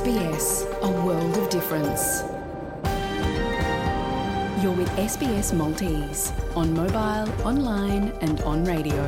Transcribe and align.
SBS, 0.00 0.46
a 0.88 0.90
world 1.06 1.34
of 1.40 1.44
difference. 1.54 2.02
You're 4.62 4.76
with 4.78 4.90
SBS 5.10 5.48
Maltese 5.60 6.22
on 6.60 6.68
mobile, 6.82 7.26
online 7.50 8.04
and 8.28 8.36
on 8.52 8.58
radio. 8.72 9.02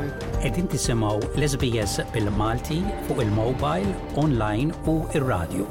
Edin 0.49 0.67
l-SBS 0.75 1.95
bil-Malti 2.13 2.79
fuq 3.07 3.21
il-mobile, 3.25 3.89
online 4.23 4.69
u 4.91 4.93
il-radio. 5.19 5.63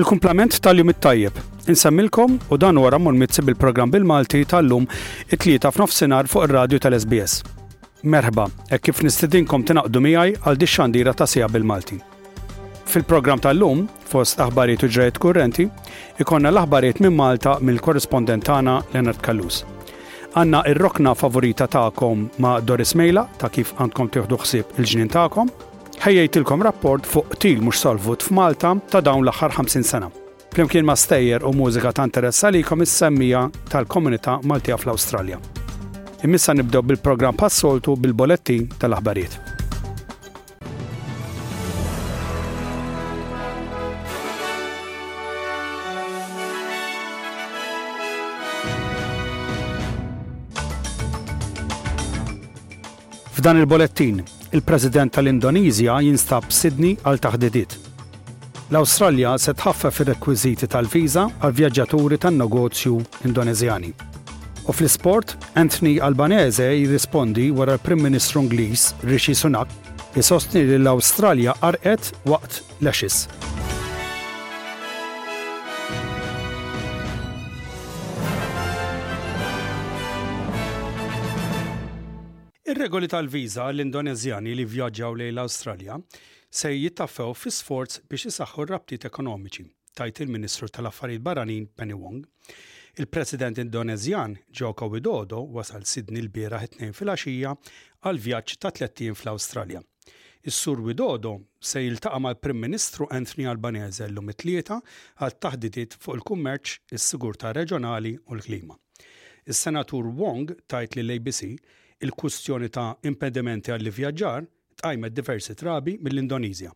Il-kumplament 0.00 0.58
tal-jum 0.66 0.94
it-tajjeb. 0.94 1.42
Insemmilkom 1.74 2.38
u 2.50 2.58
dan 2.64 2.80
wara 2.82 2.98
mul 2.98 3.20
mitsi 3.22 3.44
bil-program 3.50 3.90
bil-Malti 3.94 4.42
tal-lum 4.54 4.88
it-tlieta 5.28 5.74
f'nofsinhar 5.76 6.32
fuq 6.32 6.48
ir-radio 6.48 6.78
tal-SBS. 6.88 7.38
Merħba, 8.06 8.44
e 8.70 8.78
kif 8.86 9.00
nistedinkom 9.02 9.64
tinaqdu 9.66 10.00
miegħi 10.04 10.36
għal 10.46 10.58
dixxandira 10.60 10.66
xandira 10.74 11.12
ta' 11.18 11.26
sija 11.26 11.48
bil-Malti. 11.50 11.96
Fil-programm 12.86 13.40
tal-lum, 13.42 13.88
fost 14.06 14.38
aħbarijiet 14.44 14.84
u 14.84 14.88
ġrejt 14.94 15.18
kurrenti, 15.24 15.64
ikonna 16.22 16.52
l-aħbarijiet 16.52 17.00
minn 17.02 17.16
Malta 17.18 17.56
mill 17.66 17.80
korrespondentana 17.82 18.76
Leonard 18.94 19.18
Kallus. 19.26 19.64
Għanna 20.38 20.62
ir-rokna 20.70 21.16
favorita 21.18 21.66
ta'kom 21.66 22.28
ma' 22.38 22.60
Doris 22.60 22.94
Mejla 22.94 23.26
ta' 23.42 23.50
kif 23.50 23.74
għandkom 23.76 24.12
tieħdu 24.14 24.38
ħsieb 24.44 24.78
il-ġnien 24.78 25.10
ta'kom, 25.16 25.50
ħejjejtilkom 26.06 26.62
rapport 26.68 27.02
fuq 27.10 27.36
til 27.42 27.58
mhux 27.58 27.82
solvut 27.88 28.22
f'Malta 28.28 28.76
ta' 28.92 29.02
dawn 29.02 29.26
l-aħħar 29.26 29.58
50 29.58 29.82
sena. 29.82 30.12
Flimkien 30.54 30.86
ma' 30.86 30.94
stejjer 30.94 31.42
u 31.42 31.52
mużika 31.58 31.90
ta' 31.98 32.06
interessa 32.06 32.54
li 32.54 32.62
komissemmija 32.62 33.48
tal-komunità 33.74 34.38
Maltija 34.46 34.78
fl-Awstralja. 34.78 35.42
Imissa 36.24 36.52
nibdew 36.54 36.82
bil-programm 36.82 37.36
passoltu 37.36 37.92
bil-bolettin 38.00 38.68
tal-aħbarijiet. 38.80 39.36
F'dan 53.36 53.60
il-bolettin, 53.60 54.24
il-President 54.56 55.12
tal-Indonizja 55.12 55.98
jinstab 56.02 56.48
Sydney 56.48 56.96
għal 57.04 57.20
taħdidiet. 57.28 57.76
L-Awstralja 58.72 59.36
se 59.38 59.52
tħaffef 59.54 60.02
ir-rekwiżiti 60.02 60.66
tal-viża 60.66 61.28
għal 61.42 61.54
vjaġġaturi 61.60 62.18
tan-negozju 62.24 62.96
Indoneżjani. 63.28 63.92
U 64.68 64.72
fl-sport, 64.72 65.36
Anthony 65.54 66.00
Albanese 66.02 66.64
jirrispondi 66.74 67.50
wara 67.54 67.72
l-Prim 67.76 68.00
Ministru 68.02 68.40
Ingliż 68.42 68.80
Rishi 69.04 69.34
Sunak 69.38 69.68
jisostni 70.16 70.64
li 70.66 70.74
l-Awstralja 70.74 71.52
qarqet 71.60 72.08
waqt 72.32 72.56
l-axis. 72.82 73.20
Ir-regoli 82.66 83.06
tal-viża 83.16 83.70
l-Indonezjani 83.70 84.56
li 84.58 84.66
vjaġġaw 84.66 85.14
lejn 85.22 85.34
l-Awstralja 85.38 86.00
se 86.50 86.74
jittaffew 86.74 87.36
fi 87.38 87.54
sforz 87.60 88.00
biex 88.10 88.26
isaħħu 88.34 88.66
r-rabtiet 88.66 89.06
ekonomiċi, 89.12 89.70
tajt 89.94 90.24
il-Ministru 90.26 90.74
tal-Affarijiet 90.74 91.22
Barranin 91.22 91.70
Penny 91.78 91.94
Wong. 92.02 92.24
Il-President 92.98 93.58
Indonezjan 93.58 94.36
Joko 94.52 94.86
Widodo 94.88 95.40
wasal 95.54 95.82
Sidni 95.84 96.22
l-bira 96.24 96.56
2 96.78 96.94
fil-axija 96.96 97.50
għal 98.08 98.20
vjaġġ 98.26 98.54
ta' 98.62 98.70
30 98.78 99.12
fl-Awstralja. 99.18 99.82
Is-Sur 100.48 100.80
Widodo 100.86 101.32
se 101.60 101.82
jiltaqa' 101.84 102.20
mal-Prim 102.24 102.62
Ministru 102.64 103.08
Anthony 103.18 103.44
Albanese 103.52 104.08
llum 104.08 104.32
it-tlieta 104.32 104.78
għal 105.20 105.36
taħdidiet 105.44 105.98
fuq 106.00 106.16
il-kummerċ, 106.20 106.78
is-sigurtà 106.96 107.52
reġjonali 107.58 108.14
u 108.30 108.38
l-klima. 108.38 108.78
Is-Senatur 109.44 110.08
Wong 110.22 110.56
tajt 110.66 110.96
li 110.96 111.04
l-ABC 111.04 111.52
il-kustjoni 112.00 112.72
ta' 112.72 112.94
impedimenti 113.12 113.76
għall-vjaġġar 113.76 114.48
tqajmet 114.80 115.20
diversi 115.20 115.52
trabi 115.54 115.98
mill-Indonizja. 116.00 116.72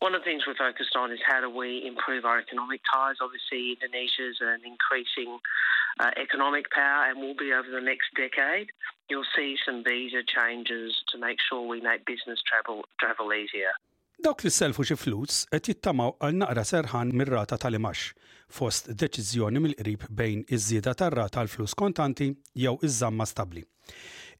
One 0.00 0.14
of 0.14 0.22
the 0.22 0.30
things 0.30 0.44
we're 0.46 0.54
focused 0.56 0.96
on 0.96 1.12
is 1.12 1.18
how 1.30 1.42
do 1.42 1.50
we 1.50 1.84
improve 1.86 2.24
our 2.24 2.38
economic 2.40 2.80
ties. 2.90 3.16
Obviously, 3.20 3.76
Indonesia 3.76 4.30
is 4.32 4.38
an 4.40 4.60
increasing 4.64 5.38
uh, 6.00 6.10
economic 6.16 6.70
power 6.70 7.04
and 7.10 7.20
will 7.20 7.36
be 7.36 7.52
over 7.52 7.68
the 7.70 7.84
next 7.84 8.08
decade. 8.16 8.68
You'll 9.10 9.28
see 9.36 9.56
some 9.66 9.84
visa 9.86 10.22
changes 10.24 10.96
to 11.12 11.18
make 11.18 11.36
sure 11.50 11.68
we 11.68 11.82
make 11.82 12.06
business 12.06 12.40
travel, 12.50 12.84
travel 12.98 13.28
easier. 13.36 13.76
Dawk 14.24 14.40
li 14.44 14.48
selfu 14.52 14.84
xi 14.88 14.96
flus 15.00 15.44
qed 15.52 15.68
jittamaw 15.68 16.14
għal 16.16 16.40
naqra 16.44 16.64
serħan 16.72 17.12
mir-rata 17.16 17.60
tal-imax 17.60 18.06
fost 18.56 18.88
deċiżjoni 19.02 19.60
mill-qrib 19.64 20.08
bejn 20.16 20.46
iż-żieda 20.48 20.96
tar-rata 21.00 21.42
tal-flus 21.42 21.76
kontanti 21.76 22.30
jew 22.64 22.78
iż-żamma 22.88 23.28
stabbli. 23.32 23.66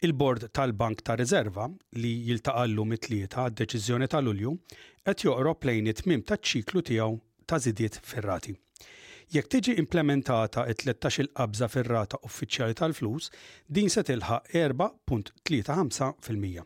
Il-Bord 0.03 0.49
tal-Bank 0.51 1.03
ta' 1.05 1.15
Rezerva 1.21 1.69
li 2.01 2.25
jiltaqallu 2.31 2.83
mit-tlieta 2.89 3.43
deċiżjoni 3.61 4.07
tal-Ulju 4.15 4.53
qed 5.09 5.17
joqrob 5.27 5.59
lejn 5.69 5.85
it-tmim 5.93 6.21
taċ-ċiklu 6.31 6.81
tiegħu 6.91 7.11
ta' 7.53 7.59
żidiet 7.67 7.95
ferrati. 8.13 8.53
Jekk 9.37 9.47
tiġi 9.57 9.73
implementata 9.85 10.61
it-13 10.73 11.15
il-qabża 11.27 11.67
ferrata 11.75 12.17
uffiċjali 12.25 12.75
tal-flus, 12.81 13.25
din 13.69 13.89
se 13.93 14.01
tilħaq 14.09 14.43
4.35%. 14.57 16.65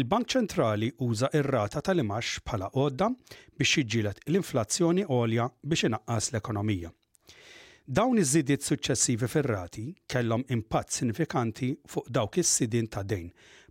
Il-Bank 0.00 0.24
Ċentrali 0.32 0.88
uża 1.10 1.26
ir-rata 1.36 1.78
tal-imax 1.90 2.26
bħala 2.48 2.66
għodda 2.72 3.06
biex 3.60 3.82
jiġġielet 3.82 4.18
l-inflazzjoni 4.30 5.02
għolja 5.12 5.44
biex 5.60 5.82
inaqqas 5.92 6.26
l-ekonomija. 6.32 6.90
Dawn 7.86 8.18
iż-żidiet 8.18 8.64
suċċessivi 8.66 9.28
fir-rati 9.30 9.82
kellhom 10.10 10.42
impatt 10.50 10.90
sinifikanti 10.90 11.66
fuq 11.92 12.08
dawk 12.16 12.34
is-sidin 12.42 12.88
ta' 12.90 13.04
dejn, 13.06 13.28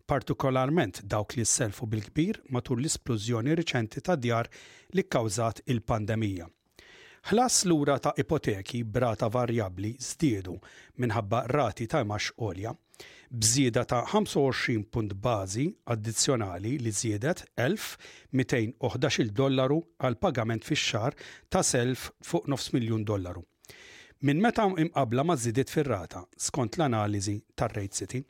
partikolarment 0.07 1.01
dawk 1.13 1.33
li 1.35 1.43
s-selfu 1.43 1.83
bil-kbir 1.91 2.37
matul 2.55 2.79
l-isplużjoni 2.79 3.57
riċenti 3.59 3.99
ta' 4.07 4.13
djar 4.15 4.47
li 4.95 5.03
kkawżat 5.03 5.59
il-pandemija. 5.67 6.47
Ħlas 7.33 7.59
lura 7.67 7.97
ta' 7.99 8.13
ipoteki 8.23 8.85
brata 8.95 9.27
varjabli 9.35 9.91
zdiedu 10.11 10.55
minħabba 11.03 11.41
rati 11.51 11.87
ta' 11.91 11.99
imax 12.07 12.29
olja, 12.47 12.71
bżieda 13.27 13.83
ta' 13.89 13.99
25 14.13 14.87
punt 14.95 15.11
bażi 15.27 15.65
addizzjonali 15.91 16.77
li 16.79 16.93
żiedet 17.01 17.43
1211 17.59 19.27
dollaru 19.43 19.81
għal 19.99 20.15
pagament 20.23 20.63
fix-xar 20.71 21.19
ta' 21.49 21.65
self 21.75 22.13
fuq 22.23 22.47
9 22.55 22.71
miljun 22.79 23.03
dollaru 23.03 23.43
minn 24.21 24.37
meta 24.41 24.63
imqabla 24.79 25.23
ma' 25.27 25.35
żidiet 25.35 25.69
fir-rata 25.69 26.21
skont 26.37 26.77
l-analiżi 26.77 27.35
tar-Rate 27.59 27.93
City. 27.97 28.21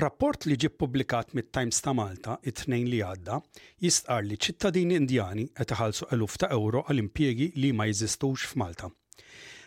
Rapport 0.00 0.46
li 0.48 0.56
ġib 0.56 0.78
publikat 0.80 1.34
mit-Times 1.36 1.82
ta' 1.84 1.92
Malta 1.92 2.38
it-tnejn 2.48 2.88
li 2.88 3.02
għadda 3.04 3.36
jistqar 3.84 4.24
li 4.24 4.38
ċittadini 4.40 4.96
indjani 4.96 5.44
qed 5.52 5.74
iħallsu 5.76 6.08
eluf 6.16 6.38
ta' 6.40 6.48
euro 6.56 6.86
għal 6.86 7.02
impjiegi 7.04 7.50
li 7.60 7.74
ma 7.76 7.84
jeżistux 7.90 8.46
f'Malta. 8.54 8.88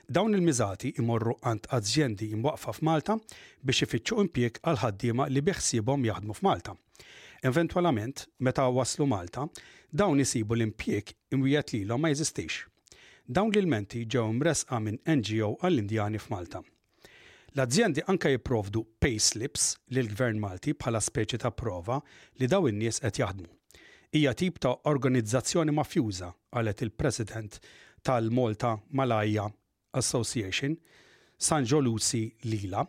Dawn 0.09 0.33
il-miżati 0.37 0.95
imorru 1.01 1.35
għand 1.41 1.69
azzjendi 1.77 2.31
imwaqfa 2.33 2.73
f'Malta 2.79 3.13
biex 3.61 3.85
ifittxu 3.85 4.17
impjieg 4.25 4.57
għal 4.63 4.81
ħaddiema 4.81 5.29
li 5.29 5.41
biħsibhom 5.45 6.05
jaħdmu 6.09 6.33
f'Malta. 6.39 6.73
Eventwalament, 7.45 8.25
meta 8.39 8.65
waslu 8.73 9.05
Malta, 9.05 9.45
dawn 9.93 10.17
isibu 10.25 10.55
l-impjieg 10.57 11.13
imwiet 11.37 11.75
li 11.77 11.85
ma 11.93 12.09
jeżistix. 12.09 12.63
Dawn 13.25 13.49
l-ilmenti 13.49 14.03
ġew 14.13 14.21
imresqa 14.29 14.77
minn 14.85 14.99
NGO 15.09 15.47
għall-Indjani 15.65 16.19
f'Malta. 16.21 16.59
L-azzjendi 17.55 18.03
anka 18.11 18.29
jipprovdu 18.29 18.83
payslips 19.01 19.71
l 19.89 20.11
gvern 20.11 20.37
Malti 20.39 20.75
bħala 20.77 20.99
speċi 21.01 21.39
ta' 21.41 21.49
prova 21.57 21.97
li 22.37 22.45
daw 22.45 22.67
in-nies 22.69 23.01
qed 23.01 23.19
jaħdmu. 23.23 23.47
Hija 24.13 24.33
tip 24.37 24.59
ta' 24.61 24.75
organizzazzjoni 24.91 25.73
mafjuża 25.73 26.29
għalet 26.53 26.83
il-President 26.85 27.57
tal-Malta 28.05 28.75
Malaja 28.93 29.47
Association 29.97 30.77
Sanjo 31.37 31.79
Lusi 31.81 32.27
Lila. 32.45 32.85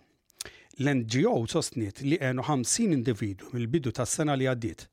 L-NGO 0.76 1.32
sostniet 1.48 2.04
li 2.04 2.20
għenu 2.20 2.44
50 2.44 2.92
individu 2.92 3.48
mill-bidu 3.56 3.88
tas 3.96 4.12
sena 4.20 4.36
li 4.36 4.44
għaddiet 4.52 4.84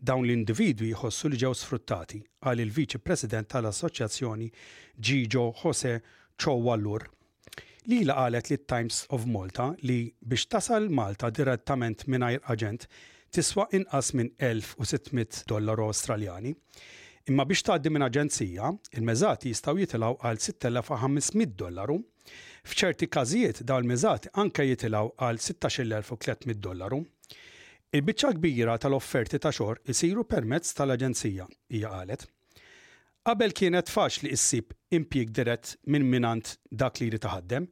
Dawn 0.00 0.22
l-individwi 0.26 0.92
jħossu 0.94 1.28
li 1.32 1.38
ġew 1.42 1.52
sfruttati 1.58 2.18
għal 2.46 2.60
il-Viċi 2.64 3.00
President 3.02 3.48
tal-Assoċjazzjoni 3.50 4.46
Gigio 4.94 5.48
Jose 5.62 5.96
Chowallur 6.38 7.08
Lila 7.90 8.14
qalet 8.20 8.50
li 8.52 8.58
Times 8.62 9.00
of 9.16 9.26
Malta 9.26 9.66
li 9.82 9.96
biex 10.20 10.46
tasal 10.54 10.86
Malta 11.00 11.30
direttament 11.34 12.06
mingħajr 12.06 12.46
aġent 12.54 12.86
tiswa 13.34 13.66
inqas 13.80 14.12
minn 14.18 14.30
1600 14.42 15.42
dollaru 15.50 15.88
Australjani. 15.90 16.52
Imma 17.28 17.44
biex 17.48 17.64
taħdi 17.68 17.90
minn 17.92 18.04
aġenzija, 18.06 18.70
il-mezzati 18.96 19.50
jistaw 19.52 19.76
jitilaw 19.82 20.14
għal 20.20 20.38
6500 20.44 21.56
dollaru, 21.62 21.98
fċerti 22.68 23.08
kazijiet 23.12 23.64
daw 23.68 23.80
il-mezzati 23.82 24.32
anka 24.42 24.64
jitilaw 24.64 25.10
għal 25.16 25.40
16300 25.48 26.56
dollaru. 26.68 27.02
Il-biċċa 27.88 28.30
kbira 28.36 28.74
tal-offerti 28.76 29.38
ta' 29.40 29.48
xor 29.54 29.78
isiru 29.88 30.26
permezz 30.28 30.74
tal-Aġenzija, 30.76 31.46
hija 31.72 31.88
qalet. 31.94 32.26
Qabel 33.24 33.54
kienet 33.56 33.88
faċli 33.88 34.32
issib 34.36 34.74
impjieg 34.98 35.30
dirett 35.32 35.70
minn 35.88 36.04
minant 36.04 36.50
dak 36.70 37.00
li 37.00 37.08
jrid 37.08 37.22
taħaddem, 37.24 37.70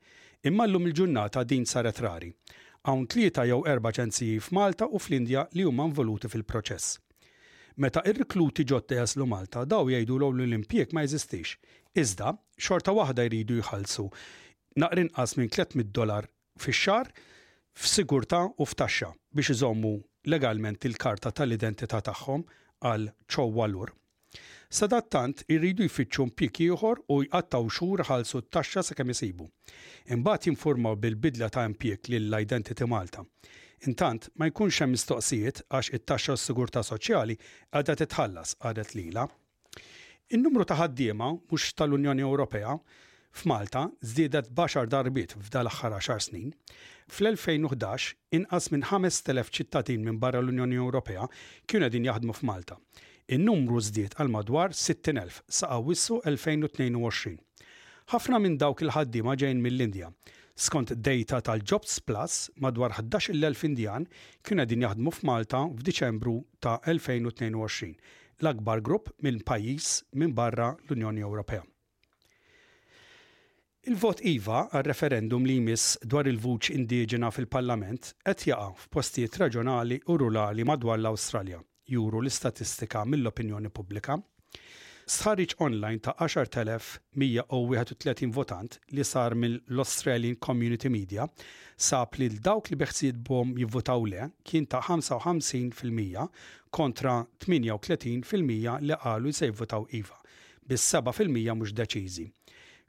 imma 0.49 0.65
llum 0.71 0.89
il-ġurnata 0.89 1.45
din 1.53 1.69
saret 1.69 2.01
rari. 2.01 2.31
Hawn 2.89 3.05
tlieta 3.13 3.45
jew 3.51 3.59
erba' 3.69 3.93
ċenziji 3.99 4.41
f'Malta 4.47 4.89
u 4.89 5.03
fl-Indja 5.05 5.45
li 5.53 5.69
huma 5.69 5.85
involuti 5.91 6.33
fil-proċess. 6.33 6.97
Meta 7.85 8.01
ir-rikluti 8.09 8.65
ġodda 8.73 9.03
jaslu 9.03 9.29
Malta 9.29 9.67
daw 9.69 9.85
jgħidu 9.93 10.17
l 10.23 10.33
l-impjeg 10.49 10.95
ma 10.97 11.05
jeżistix. 11.05 11.59
Iżda, 11.93 12.33
xorta 12.57 12.97
waħda 12.97 13.29
jridu 13.29 13.61
jħallsu 13.61 14.09
naqrin 14.81 15.13
qas 15.13 15.37
minn 15.37 15.53
300 15.53 15.93
dolar 15.93 16.25
fix-xar 16.57 17.13
f'sigurtà 17.77 18.39
u 18.63 18.65
f'taxxa 18.65 19.11
biex 19.37 19.49
iżommu 19.55 19.91
legalment 20.35 20.85
il-karta 20.89 21.31
tal-identità 21.39 21.99
tagħhom 22.09 22.45
għal 22.91 23.11
ċowwalur. 23.35 23.91
Sadattant 24.79 25.43
irridu 25.55 25.85
jfittxu 25.87 26.25
mpiki 26.31 26.71
ieħor 26.71 27.03
u 27.13 27.21
jqattaw 27.27 27.69
xhur 27.71 28.03
ħalsu 28.09 28.41
t-taxxa 28.47 28.83
sakemm 28.89 29.13
jisibu. 29.13 29.45
Imbagħad 30.17 30.49
jinformaw 30.49 30.97
bil-bidla 31.05 31.51
ta' 31.55 31.67
impjieg 31.69 32.09
lill-Identity 32.15 32.89
Malta. 32.91 33.23
Intant 33.87 34.31
ma 34.41 34.49
jkunx 34.49 34.81
hemm 34.83 34.97
mistoqsijiet 34.97 35.61
għax 35.69 35.93
it-taxxa 36.01 36.39
s-sigurtà 36.41 36.81
soċjali 36.89 37.37
għadha 37.77 37.99
titħallas 38.03 38.57
qalet 38.65 38.97
lila. 38.97 39.29
In-numru 40.35 40.65
ta' 40.67 40.81
ħaddiema 40.81 41.35
mhux 41.43 41.71
tal-Unjoni 41.79 42.25
Ewropea 42.25 42.79
F'Malta 43.37 43.83
żdiedet 44.11 44.49
baxar 44.59 44.87
darbit 44.91 45.35
f'dal 45.37 45.69
aħħar 45.69 45.95
10 46.05 46.23
snin. 46.27 46.53
Fl-2011 47.17 48.15
inqas 48.39 48.71
minn 48.73 48.87
5,000 48.89 49.51
ċittadin 49.53 50.07
minn 50.07 50.17
barra 50.23 50.41
l-Unjoni 50.41 50.79
Ewropea 50.81 51.27
kienu 51.69 51.85
qegħdin 51.85 52.09
jaħdmu 52.09 52.37
f'Malta. 52.39 52.79
In-numru 53.37 53.83
żdied 53.91 54.17
għal 54.17 54.33
madwar 54.33 54.73
60,000 54.73 55.45
sa' 55.59 55.77
wissu 55.85 56.23
2022. 56.25 57.37
Ħafna 58.15 58.41
minn 58.41 58.57
dawk 58.57 58.87
il-ħaddiema 58.87 59.37
ġejn 59.37 59.61
mill-Indja. 59.67 60.09
Skont 60.57 60.97
data 61.05 61.43
tal-Jobs 61.51 62.01
Plus, 62.09 62.41
madwar 62.57 62.97
11,000 62.97 63.69
Indjan 63.69 64.09
kienu 64.43 64.65
qegħdin 64.65 64.87
jaħdmu 64.89 65.13
f'Malta 65.19 65.61
f'Diċembru 65.77 66.39
ta' 66.65 66.79
2022, 66.89 67.93
l-akbar 68.41 68.81
grupp 68.81 69.13
minn 69.29 69.45
pajjiż 69.45 69.95
minn 70.23 70.33
barra 70.33 70.73
l-Unjoni 70.87 71.29
Ewropea. 71.29 71.67
Il-vot 73.87 74.19
IVA 74.27 74.65
għal 74.75 74.83
referendum 74.89 75.45
li 75.47 75.61
jmiss 75.61 75.93
dwar 76.11 76.27
il-vuċ 76.27 76.73
indiġena 76.75 77.29
fil-Parlament 77.31 78.09
qed 78.27 78.41
jaqa' 78.49 78.73
f'postijiet 78.83 79.37
raġjonali 79.39 80.01
u 80.11 80.17
rurali 80.19 80.65
madwar 80.67 80.99
l-Awstralja, 80.99 81.61
juru 81.93 82.19
l-istatistika 82.25 83.05
mill-opinjoni 83.07 83.69
pubblika. 83.77 84.15
Sħarriġ 85.07 85.55
online 85.63 86.01
ta' 86.03 86.17
10.131 86.19 88.33
votant 88.35 88.75
li 88.91 89.05
sar 89.07 89.39
mill-Australian 89.39 90.35
Community 90.47 90.89
Media 90.91 91.29
sab 91.77 92.15
li 92.19 92.27
l-dawk 92.33 92.71
li 92.73 92.77
bom 93.29 93.55
jivvotaw 93.57 94.07
le 94.11 94.27
kien 94.43 94.67
ta' 94.67 94.81
55% 94.83 96.27
kontra 96.75 97.21
38% 97.47 98.35
li 98.83 98.93
qalu 99.05 99.31
se 99.33 99.47
jivvotaw 99.53 99.87
IVA, 100.03 100.17
bis-7% 100.67 101.31
mhux 101.55 101.73
deċiżi. 101.79 102.33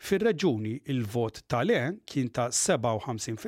Fir-reġuni 0.05 0.71
il-vot 0.94 1.39
tal-E 1.49 1.79
kien 2.05 2.27
ta' 2.29 2.49
57% 2.53 3.47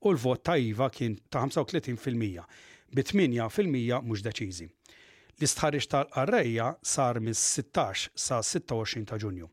u 0.00 0.10
l-vot 0.14 0.40
ta' 0.42 0.56
IVA 0.56 0.88
kien 0.90 1.18
ta' 1.28 1.44
35% 1.46 2.54
bit 2.96 3.12
8% 3.12 4.06
mhux 4.06 4.22
deċiżi. 4.24 4.66
L-istħarriġ 5.40 5.86
tal 5.92 6.08
arreja 6.22 6.70
sar 6.82 7.20
mis 7.20 7.40
16 7.60 8.16
sa 8.18 8.40
26 8.44 9.06
ta' 9.10 9.18
Ġunju. 9.20 9.48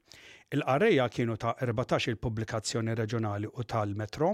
il 0.55 0.63
arreja 0.63 1.09
kienu 1.11 1.33
ta' 1.35 1.53
14 1.59 2.11
il-pubblikazzjoni 2.13 2.93
reġjonali 2.95 3.49
u 3.51 3.65
tal-Metro 3.67 4.29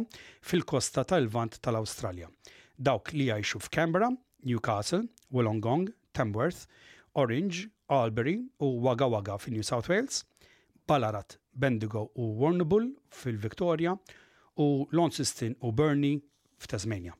fil-kosta 0.45 1.03
tal-Vant 1.09 1.57
tal-Awstralja. 1.65 2.29
Dawk 2.77 3.09
li 3.17 3.31
jgħixu 3.31 3.63
f'Canberra, 3.65 4.11
Newcastle, 4.45 5.07
Wollongong, 5.33 5.89
Tamworth, 6.13 6.67
Orange, 7.15 7.65
Albury 7.89 8.37
u 8.61 8.69
Wagga 8.85 9.09
Wagga 9.09 9.39
fin 9.41 9.57
New 9.57 9.65
South 9.65 9.89
Wales, 9.89 10.21
Ballarat 10.85 11.39
Bendigo 11.53 12.09
u 12.15 12.37
Warnable 12.41 12.93
fil-Victoria 13.11 13.97
u 14.55 14.87
Launceston 14.91 15.55
u 15.61 15.71
Burney 15.71 16.19
f'Tasmania. 16.59 17.13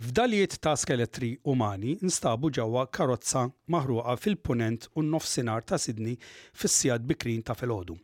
F'dalijiet 0.00 0.58
ta' 0.60 0.76
skeletri 0.76 1.36
umani 1.46 1.94
nstabu 2.02 2.50
ġewwa 2.52 2.86
karozza 2.90 3.44
maħruqa 3.70 4.16
fil-punent 4.18 4.88
u 4.98 5.04
nofsinhar 5.06 5.62
ta' 5.62 5.78
Sidni 5.78 6.16
fis-sijad 6.52 7.06
bikrin 7.06 7.42
ta' 7.46 7.54
filgħodu. 7.54 7.96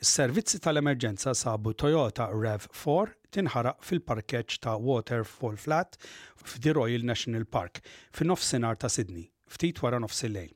Is-servizzi 0.00 0.60
tal-emerġenza 0.64 1.34
sabu 1.36 1.74
Toyota 1.74 2.30
Rev 2.32 2.66
4 2.80 3.36
tinħaraq 3.38 3.84
fil-parkeġġ 3.84 4.58
ta' 4.64 4.78
Waterfall 4.80 5.60
Flat 5.60 6.00
f'Di 6.40 6.72
Royal 6.76 7.04
National 7.12 7.44
Park 7.44 7.82
fin-nofsinhar 8.16 8.80
ta' 8.80 8.92
Sidni, 8.96 9.28
ftit 9.46 9.84
wara 9.84 10.00
nofs 10.04 10.24
il-lejl 10.28 10.54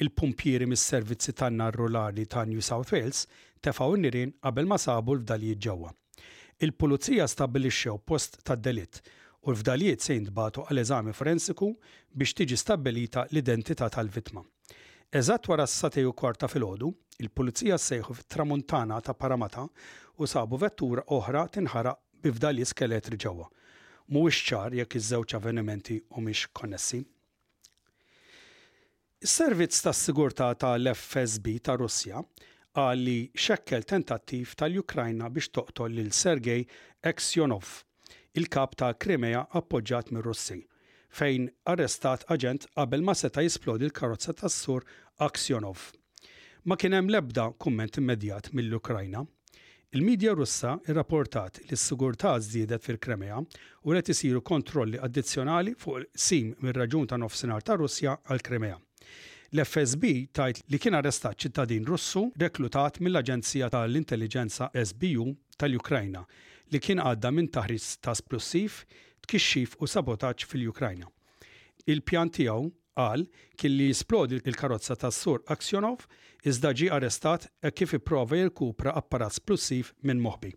il-pumpieri 0.00 0.64
mis-servizzi 0.66 1.32
tan-nar 1.36 1.74
rurali 1.76 2.24
ta' 2.26 2.44
New 2.44 2.60
South 2.64 2.88
Wales 2.92 3.26
tefaw 3.60 3.92
in-nirien 3.98 4.30
qabel 4.40 4.64
ma 4.70 4.78
sabu 4.80 5.12
l-fdalijiet 5.16 5.60
ġewwa. 5.66 5.90
Il-pulizija 6.64 7.26
stabbilixxew 7.28 7.98
post 8.08 8.38
tad-delitt 8.48 9.02
u 9.44 9.52
l-fdalijiet 9.52 10.04
se 10.04 10.16
jintbatu 10.16 10.64
għal 10.70 10.80
eżami 10.86 11.12
forensiku 11.16 11.68
biex 12.16 12.32
tiġi 12.40 12.58
stabbilita 12.62 13.26
l-identità 13.28 13.90
tal-vittma. 13.92 14.42
Eżatt 15.20 15.48
wara 15.52 15.66
s 15.68 15.82
u 15.88 16.12
kwarta 16.16 16.46
fil-ħodu, 16.48 16.88
il-pulizija 17.20 17.76
sejħu 17.76 18.14
fit-tramuntana 18.20 19.00
ta' 19.04 19.12
Paramata 19.12 19.66
u 20.16 20.24
sabu 20.26 20.56
vettura 20.56 21.02
oħra 21.12 21.44
tinħaraq 21.58 21.96
bifdali 22.24 22.64
skeletri 22.64 23.16
ġewwa. 23.20 23.48
Mhuwiex 24.08 24.48
ċar 24.48 24.74
jekk 24.80 24.96
iż-żewġ 24.96 25.34
avvenimenti 25.40 26.00
u 26.16 26.22
mhix 26.24 26.46
konnessi. 26.54 27.02
Is-servizz 29.20 29.82
tas-sigurtà 29.84 30.46
tal-FSB 30.56 31.50
ta' 31.66 31.74
Russja 31.76 32.22
qal 32.78 33.02
li 33.04 33.16
xekkel 33.36 33.82
tentattiv 33.90 34.54
tal-Ukrajna 34.56 35.28
biex 35.34 35.50
toqtol 35.52 35.92
lil 35.98 36.08
Sergej 36.16 36.62
Eksjonov, 37.10 37.74
il-kap 38.40 38.78
ta' 38.80 38.88
Krimea 38.96 39.42
appoġġat 39.60 40.08
mir 40.16 40.24
russi 40.24 40.56
fejn 41.20 41.50
arrestat 41.74 42.24
aġent 42.32 42.64
qabel 42.80 43.04
ma 43.04 43.12
seta' 43.24 43.44
jisplodi 43.44 43.90
l-karozza 43.90 44.32
tas-sur 44.40 44.88
Aksjonov. 45.28 45.90
Ma 46.64 46.80
kien 46.80 46.96
hemm 46.96 47.12
lebda 47.12 47.50
kumment 47.60 48.00
immedjat 48.00 48.48
mill-Ukrajna. 48.56 49.26
Il-medja 49.92 50.32
russa 50.32 50.78
irrapportat 50.88 51.60
li 51.68 51.76
s-sigurtà 51.76 52.38
żdiedet 52.40 52.80
fil-Kremea 52.88 53.36
u 53.84 53.92
qed 53.92 54.08
isiru 54.16 54.40
kontrolli 54.40 54.96
addizzjonali 54.96 55.76
fuq 55.76 56.08
sim 56.16 56.54
mir-raġun 56.64 57.10
ta' 57.12 57.20
nofsinhar 57.20 57.60
ta' 57.68 57.76
Russja 57.84 58.16
għal-Kremea. 58.24 58.80
L-FSB 59.56 60.30
tajt 60.32 60.60
li 60.70 60.78
kien 60.78 60.94
arrestat 60.94 61.34
ċittadin 61.42 61.86
Russu 61.88 62.28
reklutat 62.38 63.00
mill-Aġenzija 63.02 63.68
tal-Intelligenza 63.74 64.68
SBU 64.78 65.32
tal-Ukrajna 65.58 66.22
li 66.70 66.78
kien 66.78 67.02
għadda 67.02 67.32
minn 67.34 67.50
taħriġ 67.50 67.86
ta' 68.06 68.14
splussiv, 68.14 68.76
tkixxif 69.26 69.74
u 69.82 69.88
sabotaġġ 69.90 70.46
fil-Ukrajna. 70.52 71.10
Il-pjan 71.90 72.30
tiegħu 72.36 72.70
qal 73.00 73.24
kien 73.58 73.72
li 73.74 73.88
jisplodi 73.90 74.38
l 74.44 74.54
karozza 74.58 74.94
tas 74.94 75.16
sur 75.18 75.40
Aksjonov 75.50 76.04
iżda 76.46 76.70
ġie 76.76 76.92
arrestat 76.94 77.48
e 77.64 77.72
kif 77.74 77.96
ipprova 77.98 78.38
jirkupra 78.38 78.94
apparat 79.02 79.34
splussiv 79.40 79.90
minn 80.04 80.20
moħbi. 80.22 80.54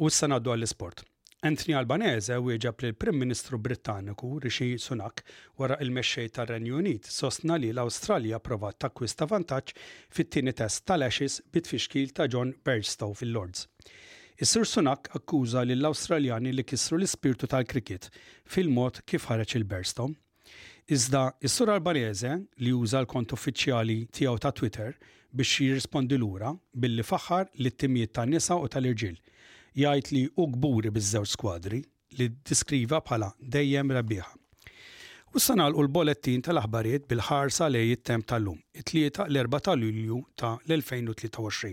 U 0.00 0.08
s-sanaddu 0.08 0.52
għall-sport. 0.54 1.02
Anthony 1.44 1.74
Albanese 1.76 2.38
wieġeb 2.40 2.80
li 2.80 2.88
l-Prim 2.92 3.16
Ministru 3.18 3.58
Britanniku 3.60 4.38
Rishi 4.40 4.78
Sunak 4.80 5.20
wara 5.60 5.76
il-mexxej 5.84 6.30
tar-Renju 6.32 6.78
Unit 6.78 7.08
sostna 7.12 7.58
li 7.60 7.68
l-Awstralja 7.74 8.38
provat 8.40 8.78
takkwista 8.80 9.26
vantaġġ 9.28 9.74
fit-tieni 10.08 10.54
test 10.56 10.86
tal-Ashes 10.88 11.42
bit-fixkil 11.52 12.14
ta' 12.16 12.24
John 12.32 12.54
Bergstow 12.64 13.12
fil-Lords. 13.12 13.66
Is-Sur 14.40 14.64
Sunak 14.66 15.10
akkuża 15.18 15.64
li 15.68 15.74
l-Awstraljani 15.76 16.54
li 16.56 16.64
kisru 16.64 16.96
l-ispirtu 17.02 17.50
tal-kriket 17.52 18.08
fil-mod 18.48 19.02
kif 19.04 19.28
ħareġ 19.28 19.56
il 19.60 19.66
bergstow 19.74 20.14
Iżda 20.88 21.26
is-Sur 21.44 21.68
Albanese 21.74 22.38
li 22.64 22.72
uża 22.72 23.02
l-kont 23.04 23.34
uffiċjali 23.36 24.06
tiegħu 24.08 24.40
ta' 24.46 24.54
Twitter 24.56 24.96
biex 25.32 25.60
jirrispondi 25.60 26.16
lura 26.16 26.54
billi 26.72 27.04
faħħar 27.12 27.52
li 27.60 27.70
t-timijiet 27.76 28.16
tan-nisa 28.20 28.56
u 28.56 28.70
tal-irġiel 28.72 29.20
jgħid 29.74 30.10
li 30.12 30.20
u 30.36 30.44
gburi 30.52 30.90
biż-żewġ 30.92 31.30
skwadri 31.32 31.78
li 32.18 32.26
diskriva 32.48 32.98
bħala 33.06 33.30
dejjem 33.40 33.92
rebbieħa. 33.96 34.32
U 35.32 35.40
sanal 35.40 35.72
u 35.72 35.80
l-bolettin 35.86 36.42
tal-aħbarijiet 36.44 37.06
bil-ħarsa 37.08 37.70
lej 37.72 37.94
it 37.94 38.02
tal-lum, 38.28 38.58
it-tlieta 38.76 39.26
l-4 39.32 39.60
ta' 39.64 39.74
Lulju 39.80 40.18
ta' 40.36 40.50
l-2023. 40.68 41.72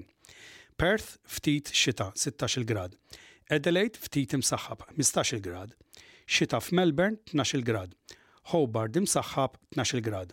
Perth 0.80 1.18
ftit 1.28 1.72
xita 1.76 2.12
16 2.16 2.64
grad, 2.70 2.96
Adelaide 3.52 4.00
ftit 4.00 4.32
imsaħħab 4.38 4.86
15 4.96 5.44
grad, 5.44 5.76
xita 6.30 6.60
f'Melbourne 6.64 7.18
12 7.36 7.64
grad, 7.68 7.96
Hobart 8.54 8.96
imsaxħab 9.02 9.58
12 9.76 10.06
grad, 10.08 10.32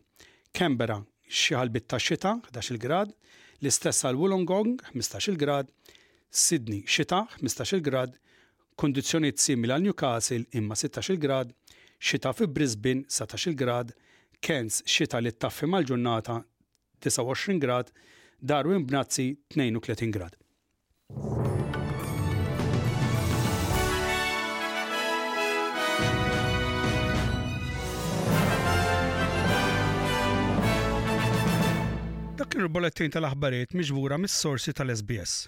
Canberra 0.54 1.00
xi 1.28 1.56
ħalbit 1.58 1.88
ta' 1.90 1.98
xita 1.98 2.36
11 2.52 2.78
grad, 2.78 3.10
l-istess 3.58 4.04
għal 4.06 4.20
Wollongong 4.22 4.78
15 4.94 5.34
grad, 5.42 5.66
Sydney 6.30 6.84
xita 6.86 7.26
15 7.40 7.80
grad, 7.82 8.16
kondizjoni 8.76 9.32
simili 9.36 9.72
għal 9.72 9.84
Newcastle 9.86 10.44
imma 10.58 10.76
16 10.76 11.18
grad, 11.22 11.52
xita 11.98 12.32
fi 12.36 12.46
Brisbane 12.46 13.04
17 13.08 13.54
grad, 13.56 13.94
Cairns 14.40 14.82
xita 14.86 15.20
li 15.22 15.32
taffi 15.32 15.66
mal-ġurnata 15.66 16.40
29 17.00 17.58
grad, 17.58 17.92
Darwin 18.40 18.84
b'nazzi 18.86 19.30
32 19.56 20.10
grad. 20.14 20.36
Dak 32.36 32.52
il 32.60 32.68
bolettin 32.68 33.10
tal-aħbarijiet 33.12 33.72
miġbura 33.76 34.18
mis-sorsi 34.20 34.74
tal-SBS. 34.76 35.46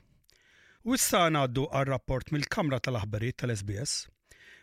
U 0.88 0.94
issa 0.96 1.26
għaddu 1.28 1.66
għal-rapport 1.76 2.30
mill-Kamra 2.32 2.78
tal-Aħbarijiet 2.80 3.36
tal-SBS. 3.42 3.96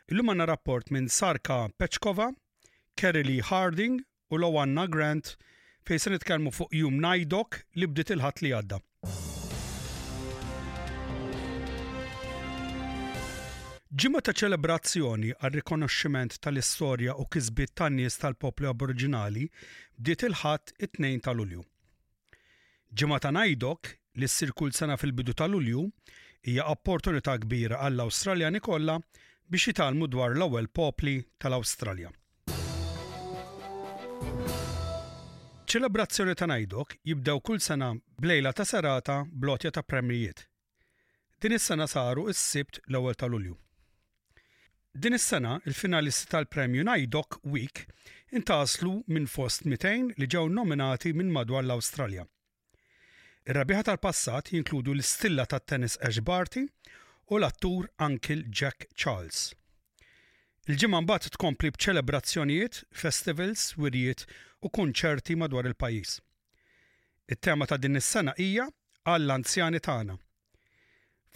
Illum 0.09 0.31
għanna 0.33 0.47
rapport 0.49 0.87
minn 0.95 1.05
Sarka 1.13 1.57
Peċkova, 1.77 2.31
Kerry 2.97 3.35
Harding 3.45 3.99
u 4.33 4.39
Lowanna 4.41 4.87
Grant 4.89 5.35
fej 5.85 5.99
se 6.01 6.09
nitkellmu 6.15 6.49
fuq 6.55 6.71
jum 6.79 6.95
najdok 7.03 7.59
li 7.77 7.85
bdiet 7.91 8.15
il-ħat 8.15 8.41
li 8.41 8.53
għadda. 8.57 8.79
Ġimma 14.01 14.21
ta' 14.25 14.33
ċelebrazzjoni 14.41 15.29
għal 15.37 15.55
rikonoxximent 15.59 16.39
tal-istorja 16.47 17.19
u 17.21 17.27
kisbiet 17.35 17.75
tan-nies 17.83 18.17
tal-poplu 18.23 18.71
aboriġinali 18.73 19.45
bdiet 20.01 20.25
il-ħadd 20.31 20.73
it-tnejn 20.89 21.21
tal-Ulju. 21.29 21.61
Ġimma 22.97 23.21
ta' 23.21 23.33
najdok 23.37 23.93
li 24.15 24.27
ssir 24.31 24.51
kull 24.55 24.71
sena 24.73 24.95
fil-bidu 24.97 25.33
tal-Lulju 25.37 25.81
hija 26.47 26.65
opportunità 26.71 27.35
kbira 27.41 27.79
għall-Awstraljani 27.87 28.61
kollha 28.63 28.99
biex 29.51 29.67
jitalmu 29.69 30.07
dwar 30.11 30.35
l-ewwel 30.35 30.69
popli 30.71 31.15
tal-Awstralja. 31.41 32.11
ċelebrazzjoni 35.65 36.35
ta' 36.39 36.47
najdok 36.47 36.93
jibdew 37.03 37.39
kull 37.43 37.59
sena 37.59 37.91
blejla 38.21 38.53
ta' 38.55 38.63
serata 38.65 39.17
blotja 39.31 39.71
ta' 39.75 39.83
premijiet. 39.83 40.45
Din 41.41 41.51
is-sena 41.51 41.87
saru 41.87 42.29
s-sibt 42.33 42.79
l-ewwel 42.87 43.17
tal-Lulju. 43.19 43.57
Din 44.95 45.17
is-sena 45.17 45.57
il-finalisti 45.67 46.29
tal-Premju 46.31 46.85
Najdok 46.87 47.41
Week 47.51 47.81
intaslu 48.31 49.01
minn 49.11 49.27
fost 49.27 49.65
200 49.67 50.15
li 50.15 50.27
ġew 50.31 50.45
nominati 50.47 51.11
minn 51.13 51.33
madwar 51.35 51.65
l-Awstralja 51.67 52.23
Ir-rabiħa 53.45 53.83
tal-passat 53.87 54.47
jinkludu 54.55 54.93
l-stilla 54.95 55.43
tat-tennis 55.49 55.99
Ash 56.07 56.21
Barty 56.27 56.63
u 57.29 57.37
l-attur 57.37 57.89
Uncle 58.05 58.37
Jack 58.59 58.87
Charles. 58.95 59.43
Il-ġimgħa 60.65 61.01
mbagħad 61.05 61.33
tkompli 61.35 61.69
b'ċelebrazzjonijiet, 61.75 62.79
festivals, 63.03 63.65
wirjiet 63.77 64.23
u 64.65 64.71
kunċerti 64.73 65.37
madwar 65.37 65.69
il-pajjiż. 65.69 66.15
It-tema 67.35 67.67
ta' 67.69 67.77
din 67.77 67.99
is-sena 68.01 68.33
hija 68.41 68.65
għall-anzjani 69.13 69.83
tagħna. 69.89 70.17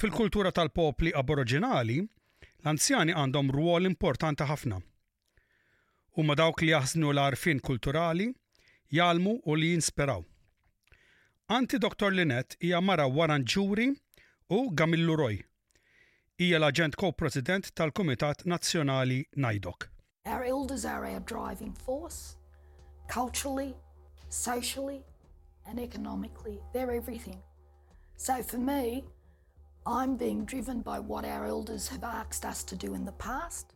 Fil-kultura 0.02 0.50
tal-popli 0.56 1.14
aboriġinali, 1.22 2.00
l-anzjani 2.66 3.14
għandhom 3.22 3.54
ruol 3.54 3.86
importanti 3.92 4.50
ħafna. 4.50 4.82
Huma 6.18 6.40
dawk 6.42 6.66
li 6.66 6.74
jaħsnu 6.74 7.14
l-arfin 7.14 7.62
kulturali, 7.62 8.32
jalmu 8.98 9.38
u 9.46 9.54
li 9.60 9.76
jinsperaw. 9.76 10.26
Anti 11.52 11.80
Dr. 11.80 12.12
Linet 12.14 12.56
hija 12.62 12.80
mara 12.82 13.08
Waran 13.10 13.44
Ġuri 13.44 13.96
u 14.54 14.58
Gamillu 14.78 15.16
Roy. 15.20 15.38
Hija 16.38 16.60
l-aġent 16.60 16.94
co-president 17.02 17.72
tal-Kumitat 17.76 18.44
Nazzjonali 18.46 19.18
Najdok. 19.36 19.88
Our 20.28 20.44
elders 20.44 20.86
are 20.86 21.08
our 21.08 21.20
driving 21.32 21.74
force, 21.74 22.36
culturally, 23.08 23.74
socially, 24.30 25.02
and 25.68 25.80
economically. 25.80 26.62
They're 26.72 26.92
everything. 26.92 27.42
So 28.16 28.44
for 28.44 28.60
me, 28.60 29.06
I'm 29.88 30.18
being 30.18 30.46
driven 30.46 30.82
by 30.82 31.00
what 31.00 31.26
our 31.26 31.48
elders 31.48 31.88
have 31.88 32.04
asked 32.04 32.46
us 32.46 32.64
to 32.66 32.76
do 32.76 32.94
in 32.94 33.06
the 33.06 33.18
past, 33.26 33.74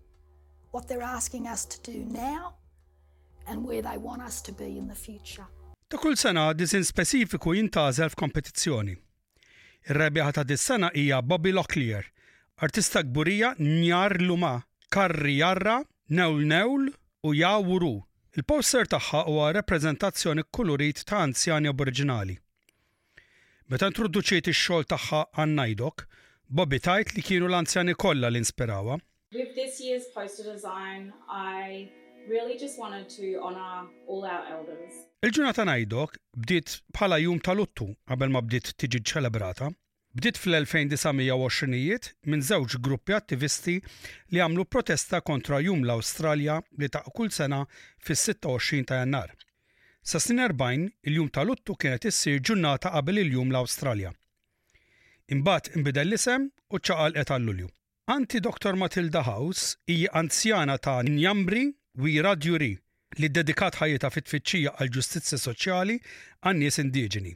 what 0.69 0.87
they're 0.87 1.09
asking 1.17 1.47
us 1.47 1.65
to 1.65 1.81
do 1.91 2.05
now, 2.05 2.53
and 3.47 3.65
where 3.65 3.81
they 3.81 3.97
want 3.97 4.21
us 4.21 4.41
to 4.43 4.51
be 4.51 4.77
in 4.77 4.87
the 4.87 5.01
future. 5.07 5.47
Ta' 5.93 5.99
kull 6.01 6.17
sena 6.17 6.47
disin 6.57 6.81
speċifiku 6.81 7.51
jintazel 7.53 8.09
f'kompetizzjoni. 8.09 8.95
Ir-rebjaħa 9.93 10.31
ta' 10.33 10.43
dis-sena 10.49 10.89
hija 10.97 11.19
Bobby 11.21 11.51
Locklear, 11.53 12.07
artista 12.65 13.03
gburija 13.05 13.51
Njar 13.59 14.15
Luma, 14.25 14.55
Karri 14.89 15.35
Jarra, 15.37 15.75
Newl 16.17 16.47
Newl 16.49 16.87
u 17.29 17.35
Jawuru. 17.37 17.91
Il-poster 18.33 18.89
tagħha 18.89 19.21
huwa 19.29 19.51
reprezentazzjoni 19.53 20.47
kulurit 20.49 21.03
ta' 21.05 21.21
anzjani 21.27 21.69
aboriġinali. 21.69 22.39
Meta 23.69 23.91
introduċiet 23.93 24.49
ix-xogħol 24.49 24.89
tagħha 24.95 25.21
għan 25.43 25.55
najdok, 25.61 26.07
Bobby 26.49 26.81
tajt 26.89 27.13
li 27.13 27.21
kienu 27.29 27.45
l-anzjani 27.53 27.93
kollha 27.93 28.33
l-inspirawa. 28.33 28.97
With 29.31 29.53
this 29.53 29.77
year's 29.85 30.09
poster 30.17 30.49
design, 30.55 31.13
I 31.29 31.85
really 32.29 32.57
just 32.57 32.79
wanted 32.79 33.09
to 33.09 33.39
honor 33.41 33.87
all 34.07 34.21
our 34.25 34.45
elders. 34.55 34.93
Il-ġurnata 35.23 35.63
najdok 35.65 36.17
bdiet 36.37 36.77
bħala 36.95 37.19
jum 37.21 37.39
tal-uttu 37.39 37.87
qabel 38.09 38.33
ma 38.33 38.41
bdiet 38.43 38.73
tiġi 38.79 38.99
ċelebrata. 39.09 39.69
Bdiet 40.13 40.37
fl 40.37 40.59
2029 40.69 42.11
minn 42.29 42.43
żewġ 42.45 42.75
gruppi 42.85 43.15
attivisti 43.17 43.77
li 44.31 44.41
għamlu 44.43 44.67
protesta 44.69 45.23
kontra 45.25 45.57
jum 45.63 45.81
l-Awstralja 45.83 46.59
li 46.79 46.89
ta' 46.93 47.01
kull 47.15 47.31
sena 47.33 47.63
fis-26 48.05 48.83
ta' 48.91 48.99
jannar. 49.01 49.31
Sa 50.05 50.19
snin 50.19 50.43
40, 50.51 50.89
il-jum 51.07 51.31
tal-uttu 51.33 51.77
kienet 51.79 52.05
issir 52.11 52.41
ġurnata 52.43 52.91
qabel 52.93 53.23
il-jum 53.23 53.51
l-Awstralja. 53.55 54.11
Imbat 55.31 55.71
imbidel 55.79 56.11
l-isem 56.13 56.49
u 56.69 56.79
ċaqal 56.83 57.15
qed 57.17 57.39
lulju. 57.41 57.69
Anti 58.11 58.41
Dr. 58.43 58.75
Matilda 58.75 59.21
House 59.23 59.77
hija 59.89 60.11
anzjana 60.19 60.75
ta' 60.77 60.99
Njambri 61.07 61.69
Wira 61.95 62.33
Djuri 62.33 62.71
li 63.21 63.27
dedikat 63.29 63.75
ħajjita 63.77 64.09
fit-tfittxija 64.13 64.71
għal 64.81 64.89
ġustizzja 64.95 65.37
soċjali 65.41 65.97
għan 66.49 66.57
nies 66.63 66.79
indiġeni. 66.83 67.33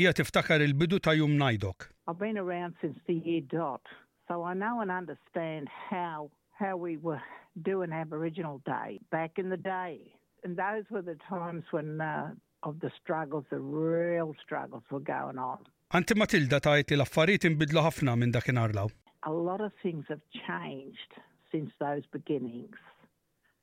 Ija 0.00 0.14
tiftakar 0.20 0.62
il-bidu 0.64 0.96
ta' 1.04 1.12
jum 1.18 1.34
najdok. 1.36 1.84
I've 2.08 2.16
been 2.22 2.38
around 2.40 2.80
since 2.80 2.96
the 3.06 3.12
year 3.26 3.42
dot, 3.44 3.84
so 4.26 4.38
I 4.42 4.54
know 4.54 4.80
and 4.80 4.90
understand 4.90 5.68
how 5.68 6.30
how 6.62 6.78
we 6.84 6.96
were 6.96 7.20
doing 7.68 7.92
Aboriginal 7.92 8.62
Day 8.70 8.96
back 9.10 9.36
in 9.36 9.50
the 9.52 9.60
day. 9.66 10.00
And 10.48 10.56
those 10.56 10.88
were 10.88 11.02
the 11.04 11.20
times 11.28 11.68
when 11.72 12.00
uh, 12.00 12.32
of 12.62 12.80
the 12.80 12.88
struggles, 13.02 13.44
the 13.50 13.60
real 13.60 14.32
struggles 14.42 14.84
were 14.90 15.04
going 15.10 15.36
on. 15.36 15.58
Anti 15.90 16.14
Matilda 16.16 16.62
tajt 16.70 16.96
il 16.96 17.04
l-affarijiet 17.04 17.50
inbidlu 17.52 17.84
ħafna 17.84 18.16
minn 18.16 18.32
dakinhar 18.32 18.72
law. 18.72 18.88
A 19.28 19.34
lot 19.52 19.60
of 19.60 19.76
things 19.84 20.08
have 20.08 20.24
changed 20.48 21.20
since 21.52 21.68
those 21.84 22.08
beginnings 22.16 22.80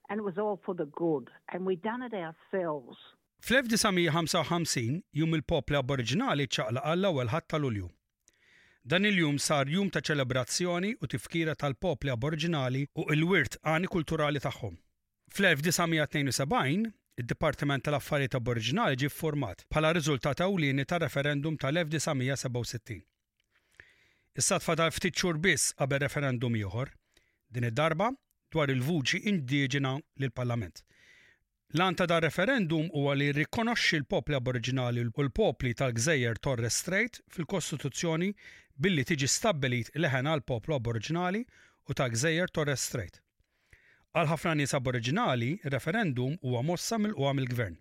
and 0.09 0.19
it 0.21 0.23
was 0.29 0.37
all 0.43 0.57
for 0.65 0.73
the 0.81 0.85
good. 1.01 1.25
And 1.51 1.65
we 1.67 1.75
done 1.75 2.01
it 2.09 2.13
ourselves. 2.25 2.97
Fl-1955 3.47 5.01
jum 5.19 5.33
il-poplu 5.39 5.77
aboriġinali 5.79 6.47
ċaqla 6.55 6.83
għall-ewwel 6.89 7.29
ħatta 7.31 7.59
Lulju. 7.61 7.87
ulju 7.87 7.89
Dan 8.83 9.05
il-jum 9.05 9.37
sar 9.47 9.67
jum 9.75 9.89
ta' 9.91 10.01
ċelebrazzjoni 10.03 10.95
u 10.99 11.07
tifkira 11.13 11.55
tal-poplu 11.55 12.11
aboriġinali 12.15 12.81
u 12.99 13.05
l-wirt 13.15 13.55
għani 13.63 13.87
kulturali 13.95 14.41
tagħhom. 14.43 14.75
Fl-1972 15.29 16.89
id-Dipartiment 17.19 17.83
tal-Affarijiet 17.83 18.35
Aboriġinali 18.39 18.97
ġie 18.99 19.11
format 19.13 19.65
bħala 19.69 19.93
riżultat 19.97 20.41
ewlieni 20.43 20.85
ta' 20.87 20.99
referendum 21.05 21.55
tal-1967. 21.63 22.97
Issa 24.39 24.57
tfadal 24.59 24.91
ftit 24.95 25.15
xhur 25.19 25.37
biss 25.37 25.73
qabel 25.79 25.99
referendum 26.03 26.55
ieħor. 26.59 26.91
Din 27.51 27.67
id-darba 27.71 28.11
dwar 28.51 28.69
il-vuċi 28.73 29.19
indiġena 29.29 29.89
lill-Parlament. 30.21 30.79
l 31.77 31.83
anta 31.85 32.05
dar 32.11 32.23
referendum 32.25 32.87
huwa 32.97 33.11
li 33.19 33.27
rikonoxxi 33.37 33.97
l-popli 33.99 34.35
aboriġinali 34.37 35.03
u 35.05 35.09
l-popli 35.27 35.75
tal-Gżejjer 35.81 36.39
Torres 36.47 36.79
Strait 36.83 37.19
fil-Kostituzzjoni 37.35 38.29
billi 38.85 39.03
tiġi 39.11 39.29
stabbilit 39.33 39.91
leħena 40.05 40.33
l 40.39 40.43
poplu 40.53 40.79
aboriġinali 40.79 41.43
u 41.89 41.93
tal 41.99 42.09
Gżejjer 42.15 42.49
Torres 42.55 42.81
Strait. 42.89 43.21
Għal 44.15 44.31
ħafna 44.33 44.53
nies 44.57 44.73
aboriġinali, 44.79 45.49
referendum 45.75 46.35
huwa 46.41 46.63
mossa 46.71 46.97
mill-qwa 46.97 47.35
mill-gvern. 47.39 47.77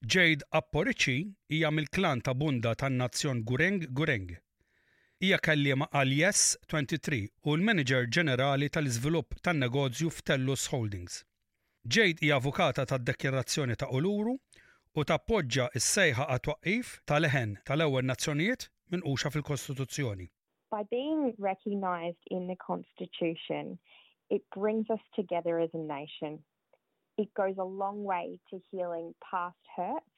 Jade 0.00 0.46
Apporici 0.60 1.18
hija 1.52 1.70
mill-klan 1.74 2.22
ta' 2.22 2.34
bunda 2.34 2.72
tan-nazzjon 2.74 3.42
Gureng 3.44 3.84
Gureng 3.92 4.32
hija 5.24 5.38
kellima 5.42 5.86
għal 5.96 6.10
Yes 6.12 6.40
23 6.68 7.18
u 7.48 7.54
l-Manager 7.56 8.04
Ġenerali 8.12 8.66
tal-Iżvilupp 8.72 9.38
tan-Negozju 9.46 10.10
f'Tellus 10.12 10.66
Holdings. 10.72 11.22
Jade 11.86 12.20
hija 12.20 12.36
avukata 12.36 12.84
tad-Dekjerazzjoni 12.90 13.78
ta' 13.80 13.88
Uluru 13.96 14.34
u 14.92 15.04
tappoġġa 15.10 15.70
s-sejħa 15.80 16.26
għat-twaqqif 16.34 16.90
tal-eħen 17.08 17.56
tal-ewwel 17.64 18.04
nazzjonijiet 18.10 18.68
minn 18.92 19.06
uxa 19.08 19.32
fil-Kostituzzjoni. 19.32 20.28
By 20.76 20.82
being 20.92 21.32
recognized 21.38 22.20
in 22.30 22.46
the 22.52 22.58
Constitution, 22.66 23.78
it 24.28 24.42
brings 24.52 24.90
us 24.90 25.00
together 25.16 25.56
as 25.60 25.72
a 25.72 25.80
nation. 25.88 26.42
It 27.16 27.32
goes 27.32 27.56
a 27.56 27.64
long 27.64 28.04
way 28.04 28.36
to 28.50 28.60
healing 28.70 29.14
past 29.30 29.64
hurts 29.78 30.12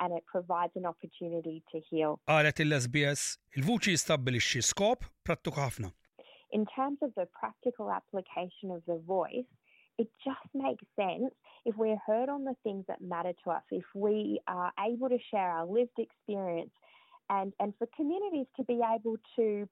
and 0.00 0.12
it 0.16 0.24
provides 0.26 0.72
an 0.76 0.86
opportunity 0.92 1.56
to 1.72 1.78
heal. 1.90 2.12
SBS 2.28 3.38
il-vuċi 3.58 4.62
skop 4.62 5.04
ħafna. 5.26 5.90
In 6.52 6.64
terms 6.66 6.98
of 7.02 7.12
the 7.16 7.26
practical 7.40 7.90
application 7.90 8.70
of 8.70 8.82
the 8.86 8.98
voice, 9.12 9.46
it 9.98 10.08
just 10.24 10.54
makes 10.54 10.84
sense 10.96 11.30
if 11.64 11.76
we're 11.76 12.00
heard 12.06 12.28
on 12.28 12.44
the 12.44 12.54
things 12.62 12.84
that 12.88 13.00
matter 13.00 13.32
to 13.44 13.50
us, 13.50 13.62
if 13.70 13.84
we 13.94 14.40
are 14.46 14.72
able 14.78 15.08
to 15.08 15.18
share 15.30 15.50
our 15.50 15.64
lived 15.66 15.98
experience 15.98 16.70
and, 17.30 17.52
and 17.58 17.72
for 17.78 17.88
communities 17.96 18.46
to 18.56 18.64
be 18.64 18.80
able 18.94 19.16
to 19.34 19.68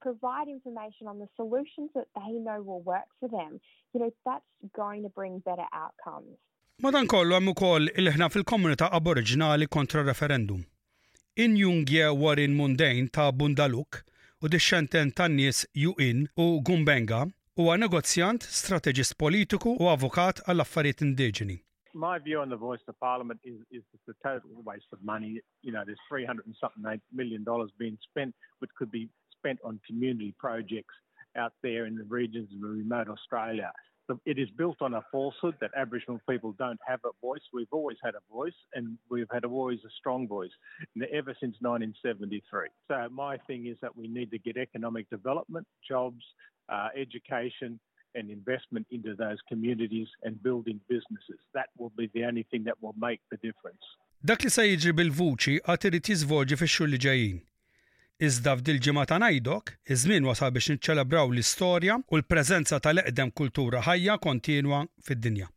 provide 0.00 0.48
information 0.48 1.06
on 1.06 1.18
the 1.18 1.28
solutions 1.36 1.90
that 1.94 2.06
they 2.14 2.32
know 2.32 2.62
will 2.62 2.82
work 2.82 3.08
for 3.20 3.28
them, 3.28 3.60
you 3.92 4.00
know, 4.00 4.10
that's 4.24 4.44
going 4.74 5.02
to 5.02 5.08
bring 5.10 5.40
better 5.40 5.66
outcomes. 5.74 6.38
Madankollu 6.82 7.36
hemm 7.36 7.48
ukoll 7.52 7.84
il-ħna 7.94 8.26
fil 8.34 8.42
komunita 8.50 8.88
aboriġinali 8.96 9.68
kontra 9.74 10.00
referendum. 10.02 10.64
Injungje 11.44 12.08
Warin 12.22 12.56
Mundejn 12.58 13.06
ta' 13.14 13.26
Bundaluk 13.30 14.00
u 14.42 14.50
dixxenten 14.50 15.12
ta' 15.14 15.28
Nis 15.34 15.60
Juin 15.82 16.24
u 16.34 16.46
Gumbenga 16.70 17.20
huwa 17.62 17.76
negozjant, 17.78 18.42
strategist 18.56 19.14
politiku 19.22 19.76
u 19.78 19.86
avukat 19.92 20.42
għall 20.50 20.64
affarijiet 20.66 21.04
indiġeni. 21.06 21.60
My 22.08 22.18
view 22.18 22.42
on 22.42 22.50
the 22.50 22.58
voice 22.64 22.82
of 22.88 22.98
parliament 22.98 23.38
is, 23.44 23.62
is 23.70 23.84
the 24.10 24.16
total 24.26 24.42
waste 24.72 24.90
of 24.92 24.98
money. 25.12 25.38
You 25.62 25.70
know, 25.70 25.84
there's 25.86 26.02
300 26.10 26.44
and 26.44 26.58
something 26.58 26.82
million 27.14 27.44
dollars 27.44 27.70
being 27.78 27.96
spent, 28.10 28.34
which 28.58 28.74
could 28.74 28.90
be 28.90 29.06
spent 29.38 29.60
on 29.62 29.78
community 29.86 30.34
projects 30.40 30.98
out 31.36 31.54
there 31.62 31.86
in 31.86 31.94
the 31.94 32.02
regions 32.10 32.50
of 32.52 32.68
remote 32.68 33.06
Australia. 33.08 33.70
it 34.26 34.38
is 34.38 34.48
built 34.56 34.76
on 34.80 34.94
a 34.94 35.02
falsehood 35.10 35.54
that 35.60 35.70
Aboriginal 35.76 36.20
people 36.28 36.52
don't 36.58 36.80
have 36.86 37.00
a 37.04 37.10
voice. 37.20 37.40
We've 37.52 37.66
always 37.72 37.96
had 38.04 38.14
a 38.14 38.32
voice, 38.32 38.54
and 38.74 38.98
we've 39.10 39.28
had 39.32 39.44
always 39.44 39.78
a 39.86 39.90
strong 39.98 40.28
voice 40.28 40.50
ever 41.12 41.34
since 41.40 41.56
1973. 41.60 42.68
So 42.88 43.08
my 43.10 43.36
thing 43.46 43.66
is 43.66 43.76
that 43.82 43.96
we 43.96 44.08
need 44.08 44.30
to 44.32 44.38
get 44.38 44.56
economic 44.56 45.08
development, 45.10 45.66
jobs, 45.86 46.22
uh, 46.68 46.88
education, 46.96 47.78
and 48.14 48.30
investment 48.30 48.86
into 48.90 49.14
those 49.16 49.38
communities 49.48 50.08
and 50.22 50.40
building 50.42 50.80
businesses. 50.88 51.40
That 51.54 51.68
will 51.78 51.92
be 51.96 52.10
the 52.14 52.24
only 52.24 52.46
thing 52.50 52.64
that 52.64 52.80
will 52.80 52.94
make 52.98 53.20
the 53.30 53.36
difference. 53.38 53.82
Dak 54.30 54.40
li 54.40 54.48
se 54.56 54.64
jiġri 54.70 54.94
bil-vuċi 55.00 55.58
għad 55.68 55.84
irid 55.90 56.08
jizvolgi 56.08 56.56
Iżda 58.24 58.52
f'dil 58.58 58.78
ġimgħa 58.84 59.02
ta' 59.10 59.16
ngħidok, 59.22 59.72
iż-żmien 59.94 60.28
wasal 60.28 60.52
biex 60.54 60.70
niċċelebraw 60.74 61.34
l-istorja 61.34 61.98
u 62.08 62.20
l-preżenza 62.20 62.78
tal-eqdem 62.88 63.34
kultura 63.42 63.82
ħajja 63.88 64.16
kontinwa 64.28 64.80
fid-dinja. 65.10 65.50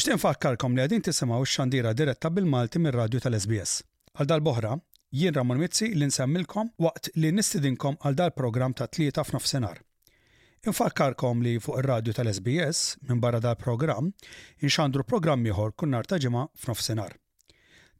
Nixtieq 0.00 0.16
nfakkarkom 0.16 0.78
li 0.78 0.80
għadin 0.80 1.02
tisimgħu 1.04 1.42
x-xandira 1.44 1.90
diretta 1.92 2.30
bil-Malti 2.32 2.80
mir-radju 2.80 3.20
tal-SBS. 3.20 3.82
Għal 4.16 4.30
dal-boħra, 4.30 4.70
jien 5.12 5.36
Ramon 5.36 5.60
Mizzi 5.60 5.90
li 5.92 6.08
nsemmilkom 6.08 6.70
waqt 6.80 7.10
li 7.20 7.34
nistidinkom 7.36 8.00
għal 8.00 8.16
dal-programm 8.22 8.72
ta' 8.80 8.88
tlieta 8.88 9.26
f'nofsinhar. 9.28 9.84
Infakkarkom 10.64 11.44
li 11.44 11.58
fuq 11.60 11.82
ir-radju 11.82 12.16
tal-SBS 12.16 12.80
minn 13.10 13.20
barra 13.20 13.44
dal-programm 13.44 14.08
inxandru 14.64 15.04
programm 15.04 15.44
ieħor 15.52 15.76
kun 15.76 15.92
nar 15.92 16.08
ta' 16.08 16.16
ġimgħa 16.24 16.48
f'nofsinhar. 16.64 17.19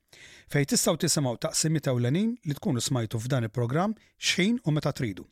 fej 0.53 0.67
tistaw 0.71 0.97
tisimaw 1.03 1.35
taqsimi 1.43 1.81
ewlenin 1.91 2.29
li 2.47 2.53
tkunu 2.57 2.81
smajtu 2.85 3.15
f'dan 3.21 3.45
il-programm 3.49 3.91
xejn 4.31 4.55
u 4.63 4.69
meta 4.77 4.91
tridu. 4.95 5.23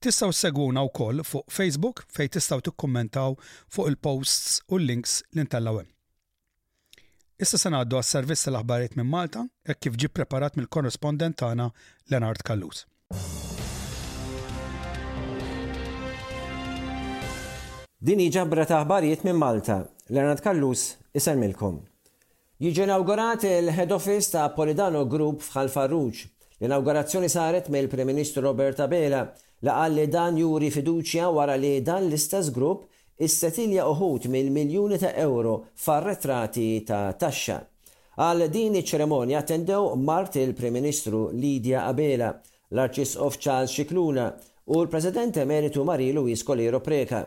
Tistaw 0.00 0.30
segwuna 0.42 0.80
wkoll 0.92 1.16
fuq 1.26 1.46
Facebook 1.56 1.96
fej 2.14 2.28
tistaw 2.38 2.58
t-kommentaw 2.64 3.30
fuq 3.74 3.86
il-posts 3.90 4.50
u 4.70 4.72
l-links 4.78 5.12
li 5.34 5.40
intallawem 5.42 5.88
Issa 7.42 7.56
se 7.58 7.66
ngħaddu 7.72 7.94
għas 7.98 8.12
servis 8.14 8.44
tal-aħbarijiet 8.46 8.94
minn 9.00 9.10
Malta 9.10 9.42
hekk 9.66 9.80
kif 9.88 9.94
ġi 10.04 10.08
preparat 10.20 10.52
mill-korrespondent 10.58 11.34
tagħna 11.42 11.66
Leonard 12.10 12.40
Kallus. 12.46 12.80
Dini 18.00 18.30
ġabra 18.32 18.64
ta' 18.64 18.78
ħbarijiet 18.80 19.26
minn 19.26 19.36
Malta, 19.36 19.74
Lernat 20.08 20.40
Kallus 20.40 20.84
isalmilkom. 21.20 21.74
Jiġi 22.64 22.86
inaugurat 22.86 23.42
il-head 23.44 23.90
office 23.92 24.30
ta' 24.32 24.46
Polidano 24.56 25.02
Group 25.04 25.42
f'ħal-Farruġ. 25.44 26.20
L-inaugurazzjoni 26.62 27.28
saret 27.28 27.66
mill 27.68 27.90
prim 27.92 28.08
Ministru 28.08 28.40
Roberta 28.46 28.86
Bela 28.88 29.18
la 29.68 29.74
li 29.92 30.06
dan 30.08 30.38
juri 30.40 30.70
fiduċja 30.72 31.26
wara 31.36 31.58
li 31.60 31.74
dan 31.84 32.06
l-istess 32.08 32.48
grupp 32.56 32.86
is-setilja 33.20 33.84
uħut 33.92 34.30
mill-miljuni 34.32 34.96
ta' 35.04 35.12
euro 35.20 35.58
far-retrati 35.84 36.70
ta' 36.88 37.02
taxxa. 37.20 37.58
Għal 38.16 38.46
din 38.48 38.78
iċ-ċeremonja 38.80 39.42
attendew 39.44 39.90
Mart 40.08 40.38
il-Prim 40.40 40.78
Ministru 40.80 41.26
Lidja 41.36 41.84
Abela, 41.92 42.32
l-Arċisqof 42.72 43.36
Charles 43.36 43.76
Xikluna 43.76 44.30
u 44.72 44.80
l-President 44.80 45.36
Emeritu 45.44 45.84
Marilu 45.84 46.24
Luis 46.24 46.46
Preka. 46.48 47.20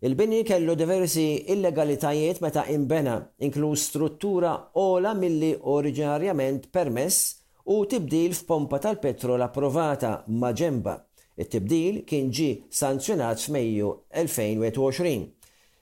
Il-bini 0.00 0.44
kellu 0.46 0.74
diversi 0.76 1.22
illegalitajiet 1.50 2.38
meta 2.40 2.62
imbena, 2.70 3.16
inklu 3.42 3.72
struttura 3.74 4.52
ola 4.78 5.10
milli 5.18 5.56
oriġinarjament 5.58 6.68
permess 6.70 7.16
u 7.64 7.80
tibdil 7.90 8.36
f'pompa 8.38 8.78
tal-petrol 8.84 9.42
approvata 9.48 10.12
ma' 10.28 10.52
ġemba. 10.60 10.94
It-tibdil 11.34 12.04
kien 12.06 12.30
ġi 12.30 12.46
sanzjonat 12.70 13.42
f'Mejju 13.42 13.90
2020. 14.20 15.26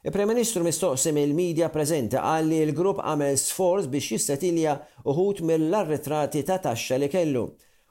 Il-Prem-Ministru 0.08 0.64
mistoqsim 0.64 1.20
il-medja 1.26 1.68
preżenta 1.76 2.24
għalli 2.30 2.62
l-grupp 2.70 3.04
għamel 3.04 3.36
sforz 3.44 3.92
biex 3.92 4.14
jistatilja 4.16 4.78
uħut 5.12 5.44
mill-arretrati 5.50 6.40
ta' 6.48 6.56
taxxa 6.70 6.96
li 7.04 7.12
kellu 7.12 7.46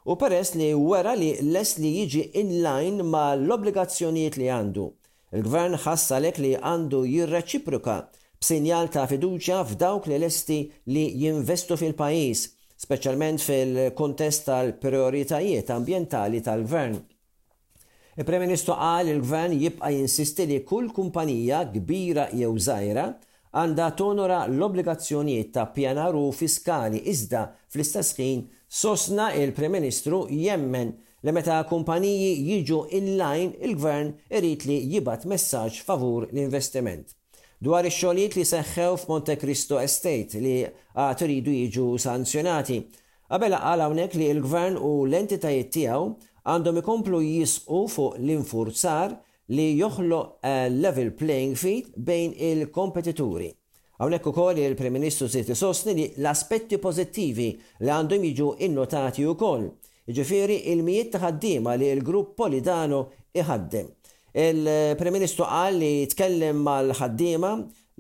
u 0.06 0.18
peress 0.26 0.58
li 0.58 0.74
wara 0.74 1.14
li 1.22 1.36
les 1.54 1.78
li 1.78 1.94
jiġi 2.02 2.32
in-line 2.42 3.06
ma' 3.14 3.30
l-obbligazzjonijiet 3.38 4.42
li 4.42 4.50
għandu. 4.58 4.90
Il-gvern 5.36 5.76
ħassalek 5.84 6.38
li 6.40 6.54
għandu 6.56 7.02
jirreċiproka 7.12 7.96
b'sinjal 8.40 8.88
ta' 8.94 9.04
fiduċja 9.10 9.58
f'dawk 9.68 10.08
li 10.08 10.20
lesti 10.22 10.58
li 10.94 11.04
jinvestu 11.26 11.76
fil-pajis, 11.82 12.46
speċjalment 12.86 13.44
fil-kontest 13.44 14.46
tal-prioritajiet 14.48 15.72
ambientali 15.76 16.40
tal-gvern. 16.46 16.98
Il-Prem 18.16 18.46
Ministru 18.46 18.78
qal 18.80 19.10
il-Gvern 19.12 19.58
jibqa' 19.60 19.92
jinsisti 19.92 20.46
li 20.54 20.62
kull 20.64 20.88
kumpanija 20.96 21.66
kbira 21.74 22.30
jew 22.32 22.54
żgħira 22.56 23.04
għandha 23.60 23.90
tonora 24.00 24.38
l-obbligazzjonijiet 24.48 25.52
ta' 25.58 25.68
pjanaru 25.76 26.30
fiskali 26.36 27.04
iżda 27.12 27.50
fl-istess 27.72 28.16
ħin 28.22 28.46
sosna 28.84 29.34
il-Prem 29.36 29.76
Ministru 29.80 30.24
jemmen 30.32 30.96
li 31.24 31.32
meta 31.36 31.56
kumpaniji 31.70 32.32
jiġu 32.50 32.78
in-line 32.98 33.54
il-gvern 33.68 34.10
irrit 34.38 34.66
li 34.68 34.76
jibat 34.94 35.24
messaġġ 35.32 35.78
favur 35.88 36.26
l-investiment. 36.32 37.08
Dwar 37.64 37.88
ix-xogħlijiet 37.88 38.36
li 38.38 38.44
seħħew 38.50 38.88
f'Monte 39.04 39.38
Cristo 39.44 39.80
Estate 39.82 40.42
li 40.44 40.56
għad 40.66 41.24
iridu 41.26 41.54
jiġu 41.62 41.86
sanzjonati. 42.06 42.82
Qabel 43.32 43.56
qal 43.58 43.84
hawnhekk 43.86 44.20
li 44.20 44.28
l-gvern 44.36 44.76
u 44.78 44.92
l-entitajiet 45.08 45.72
tiegħu 45.74 46.04
għandhom 46.52 46.82
ikomplu 46.84 47.22
jisqu 47.26 47.80
fuq 47.96 48.20
l-infurzar 48.20 49.16
li 49.56 49.70
joħlo 49.80 50.20
eh, 50.44 50.68
level 50.74 51.12
playing 51.18 51.56
field 51.58 51.96
bejn 52.12 52.36
il-kompetituri. 52.50 53.50
Hawnhekk 54.04 54.30
ukoll 54.34 54.60
il-Prem-Ministru 54.68 55.30
sosni 55.56 55.94
li 55.96 56.06
l-aspetti 56.20 56.78
pozittivi 56.78 57.50
li 57.80 57.92
għandhom 57.98 58.30
jiġu 58.30 58.54
innotati 58.68 59.26
u 59.26 59.34
koll 59.40 59.72
Ġifiri, 60.14 60.56
il-mijiet 60.70 61.12
ta' 61.16 61.20
ħaddiema 61.24 61.72
li 61.82 61.88
l-grupp 61.96 62.36
Polidano 62.38 62.98
iħaddim. 63.34 63.88
Il-Prem 64.38 65.16
Ministru 65.18 65.48
qal 65.50 65.80
li 65.82 66.06
tkellem 66.12 66.62
mal-ħaddiema 66.62 67.54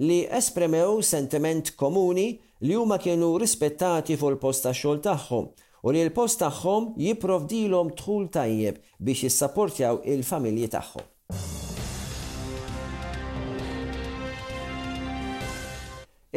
li 0.05 0.19
espremew 0.39 1.01
sentiment 1.01 1.73
komuni 1.79 2.27
li 2.61 2.77
huma 2.77 2.99
kienu 3.01 3.33
rispettati 3.41 4.17
fuq 4.21 4.35
il 4.35 4.39
posta 4.45 4.69
xol 4.73 5.01
xogħol 5.01 5.03
tagħhom 5.09 5.49
u 5.85 5.91
li 5.95 6.05
l-post 6.05 6.43
tagħhom 6.45 6.93
jipprovdilhom 7.07 7.93
dħul 8.03 8.29
tajjeb 8.37 8.81
biex 9.01 9.25
jissapportjaw 9.29 10.03
il-familji 10.05 10.71
tagħhom. 10.77 11.13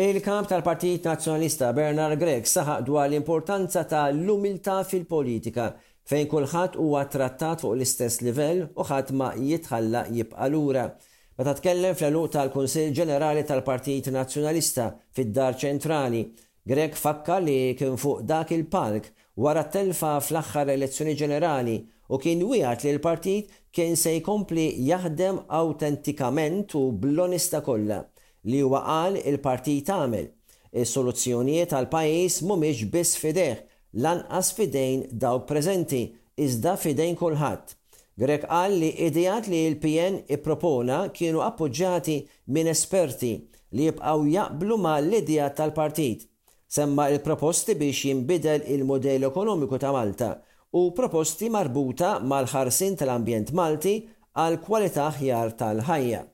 Il-kamp 0.00 0.46
tal-Partit 0.46 1.02
Nazzjonalista 1.02 1.72
Bernard 1.74 2.20
Gregg 2.22 2.46
saħaq 2.46 2.84
dwar 2.86 3.08
l-importanza 3.08 3.80
ta' 3.90 4.04
l-umiltà 4.12 4.76
fil-politika 4.86 5.64
fejn 6.06 6.28
kulħadd 6.30 6.76
huwa 6.78 7.00
trattat 7.10 7.64
fuq 7.64 7.72
l-istess 7.74 8.20
livell 8.22 8.60
u 8.78 8.84
ħadd 8.86 9.08
ma 9.18 9.32
jitħalla 9.34 10.04
jibqa' 10.14 10.46
lura. 10.54 10.84
Meta 11.34 11.54
tkellem 11.58 11.96
fl-eluq 11.98 12.30
tal-Kunsill 12.36 12.94
Ġenerali 12.94 13.42
tal-Partit 13.50 14.12
Nazzjonalista 14.14 14.86
fid-Dar 15.18 15.58
Ċentrali, 15.58 16.20
Gregg 16.62 16.94
fakka 16.94 17.40
li 17.42 17.58
kien 17.80 17.98
fuq 17.98 18.22
dak 18.22 18.52
il-palk 18.54 19.08
wara 19.42 19.64
telfa 19.66 20.12
fl 20.22 20.38
aħħar 20.44 20.70
elezzjoni 20.76 21.16
ġenerali 21.24 21.74
u 22.14 22.20
kien 22.22 22.46
wieħed 22.46 22.86
li 22.86 22.94
l-partit 22.94 23.50
kien 23.74 23.98
se 23.98 24.14
jkompli 24.20 24.68
jaħdem 24.92 25.42
autentikament 25.48 26.78
u 26.78 26.84
bl-onista 26.94 27.64
kollha 27.66 27.98
li 28.46 28.60
huwa 28.62 28.80
qal 28.86 29.16
il-partit 29.18 29.88
għamel. 29.90 30.28
Is-soluzzjonijiet 30.82 31.72
għal 31.74 31.88
pajjiż 31.92 32.40
mhumiex 32.46 32.84
biss 32.92 33.16
fideh, 33.18 33.62
lanqas 34.04 34.52
fidejn 34.58 35.06
dawk 35.18 35.46
preżenti, 35.48 36.02
iżda 36.38 36.76
fidejn 36.78 37.16
kulħadd. 37.18 37.74
Grek 38.18 38.44
qal 38.50 38.74
li 38.78 38.92
idijat 39.06 39.48
li 39.50 39.64
l-PN 39.70 40.20
ippropona 40.36 41.02
kienu 41.14 41.40
appoġġjati 41.46 42.18
minn 42.54 42.70
esperti 42.74 43.32
li 43.74 43.88
jibqaw 43.88 44.24
jaqblu 44.26 44.78
ma 44.82 44.96
l-idea 45.00 45.48
tal-partit. 45.58 46.26
Semma 46.68 47.08
il-proposti 47.08 47.74
biex 47.80 48.02
jimbidel 48.10 48.64
il-modell 48.74 49.24
ekonomiku 49.30 49.78
ta' 49.80 49.92
Malta 49.94 50.32
u 50.76 50.88
proposti 50.92 51.48
marbuta 51.48 52.18
mal-ħarsin 52.20 52.98
tal-ambjent 53.00 53.54
Malti 53.56 54.02
għal 54.38 54.58
kwalità 54.66 55.08
ħjar 55.16 55.54
tal-ħajja 55.56 56.26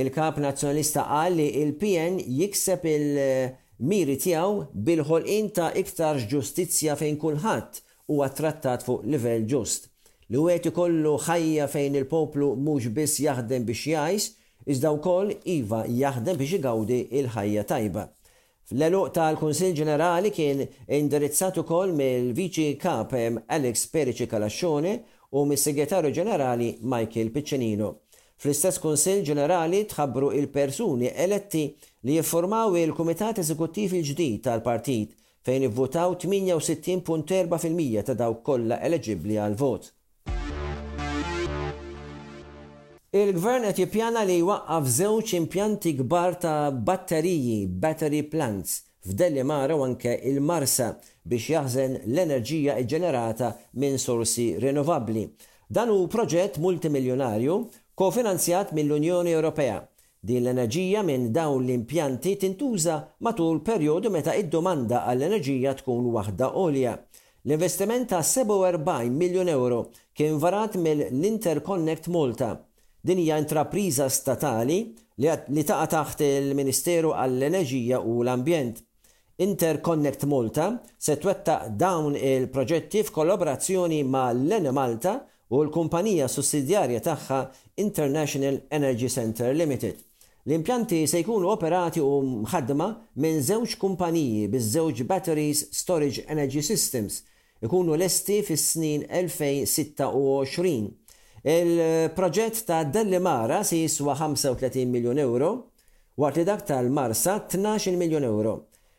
il-kap 0.00 0.36
nazjonalista 0.38 1.02
qal 1.10 1.34
li 1.34 1.46
il-PN 1.58 2.20
jikseb 2.38 2.84
il-miri 2.86 4.14
tiegħu 4.22 4.60
bil-ħolqien 4.88 5.48
ta' 5.56 5.72
iktar 5.80 6.20
ġustizzja 6.30 6.94
fejn 7.00 7.16
kulħadd 7.18 7.80
huwa 8.14 8.28
trattat 8.38 8.86
fuq 8.86 9.02
livell 9.10 9.42
ġust. 9.50 9.88
Li 10.30 10.38
wieħed 10.44 10.70
ikollu 10.70 11.16
ħajja 11.26 11.66
fejn 11.74 11.98
il-poplu 12.02 12.52
mhux 12.62 12.92
biss 12.94 13.18
jaħdem 13.24 13.66
biex 13.66 13.88
jajs, 13.96 14.28
iżda 14.70 14.92
wkoll 15.00 15.34
iva 15.56 15.82
jaħdem 15.90 16.38
biex 16.44 16.60
igawdi 16.60 17.00
il-ħajja 17.18 17.66
tajba. 17.74 18.06
L-eluq 18.78 19.12
tal 19.18 19.38
konsil 19.40 19.72
Ġenerali 19.74 20.30
kien 20.30 20.62
indirizzat 20.92 21.58
ukoll 21.62 21.94
mill-Viċi 21.98 22.76
Kap 22.78 23.16
Alex 23.18 23.88
Perici 23.90 24.28
Kalaxxone 24.30 24.98
u 25.32 25.46
mis-Segretarju 25.50 26.14
Ġenerali 26.20 26.76
Michael 26.84 27.32
Piccinino. 27.34 27.96
Fl-istess 28.38 28.78
Kunsill 28.78 29.24
Ġenerali 29.26 29.78
tħabbru 29.90 30.28
il-persuni 30.38 31.08
eletti 31.26 31.62
li 32.06 32.18
jiffurmaw 32.20 32.76
il-Kumitat 32.78 33.40
Eżekuttiv 33.42 33.96
il-ġdid 33.98 34.44
tal-partit 34.44 35.16
fejn 35.44 35.64
ivvutaw 35.66 36.14
68.4% 36.14 38.04
ta' 38.06 38.14
dawk 38.20 38.44
kollha 38.46 38.78
eleġibbli 38.86 39.40
għal 39.42 39.56
vot. 39.58 39.88
Il-gvern 43.10 43.66
qed 43.72 43.82
jippjana 43.82 44.22
li 44.28 44.38
jwaqqaf 44.44 44.86
żewġ 45.00 45.34
impjanti 45.40 45.94
kbar 46.04 46.38
ta' 46.38 46.70
batteriji, 46.70 47.58
battery 47.86 48.22
plants, 48.30 48.84
f'delli 49.02 49.42
mara 49.50 49.74
u 49.74 49.82
anke 49.88 50.14
il-marsa 50.30 50.92
biex 51.24 51.50
jaħżen 51.56 51.98
l-enerġija 52.12 52.78
ġenerata 52.86 53.50
minn 53.82 53.98
sorsi 53.98 54.52
rinnovabbli. 54.62 55.26
Dan 55.74 55.90
u 55.90 55.98
proġett 56.08 56.62
multimiljonarju 56.62 57.58
kofinanzjat 57.98 58.72
mill-Unjoni 58.78 59.32
Ewropea. 59.34 59.78
Din 60.26 60.44
l-enerġija 60.44 61.00
minn 61.06 61.28
dawn 61.34 61.64
l-impjanti 61.66 62.36
tintuża 62.40 62.94
matul 63.26 63.56
perjodu 63.66 64.10
meta 64.14 64.36
id-domanda 64.38 65.00
għall-enerġija 65.10 65.72
tkun 65.80 66.04
waħda 66.14 66.50
olja. 66.60 66.92
L-investiment 67.48 68.08
ta' 68.12 68.20
47 68.22 69.10
miljon 69.18 69.50
euro 69.50 69.80
kien 70.18 70.38
varat 70.42 70.76
mill-Interconnect 70.78 72.06
Malta. 72.14 72.52
Din 73.02 73.18
hija 73.22 73.40
intrapriża 73.42 74.06
statali 74.14 74.76
li 75.24 75.64
taqa 75.66 75.90
taħt 75.96 76.22
il-Ministeru 76.28 77.10
għall-Enerġija 77.18 77.98
u 78.00 78.20
l-Ambjent. 78.22 78.78
Interconnect 79.42 80.22
Malta 80.30 80.68
se 80.98 81.18
twetta 81.22 81.64
dawn 81.68 82.14
il-proġetti 82.18 83.02
f'kollaborazzjoni 83.08 84.04
ma' 84.06 84.30
l-Ene 84.34 84.72
Malta 84.78 85.16
u 85.50 85.62
l-kumpanija 85.64 86.28
sussidjarja 86.28 87.00
tagħha 87.04 87.36
International 87.80 88.58
Energy 88.74 89.08
Center 89.12 89.54
Limited. 89.56 89.96
L-impjanti 90.48 91.02
se 91.08 91.20
jkunu 91.22 91.48
operati 91.52 92.00
u 92.00 92.10
mħaddma 92.44 92.88
minn 93.20 93.40
żewġ 93.44 93.76
kumpaniji 93.80 94.46
biż-żewġ 94.52 95.02
Batteries 95.08 95.62
Storage 95.76 96.24
Energy 96.32 96.62
Systems 96.64 97.20
ikunu 97.64 97.96
lesti 97.98 98.40
fis-snin 98.46 99.04
2026. 99.08 100.92
Il-proġett 101.48 102.62
ta' 102.68 102.82
mara 103.22 103.62
se 103.64 103.80
jiswa 103.82 104.14
35 104.20 104.84
miljon 104.90 105.18
euro, 105.22 105.50
waqt 106.18 106.38
li 106.38 106.44
dak 106.44 106.64
tal-Marsa 106.66 107.38
12 107.48 107.96
miljon 107.98 108.24
euro. 108.26 108.56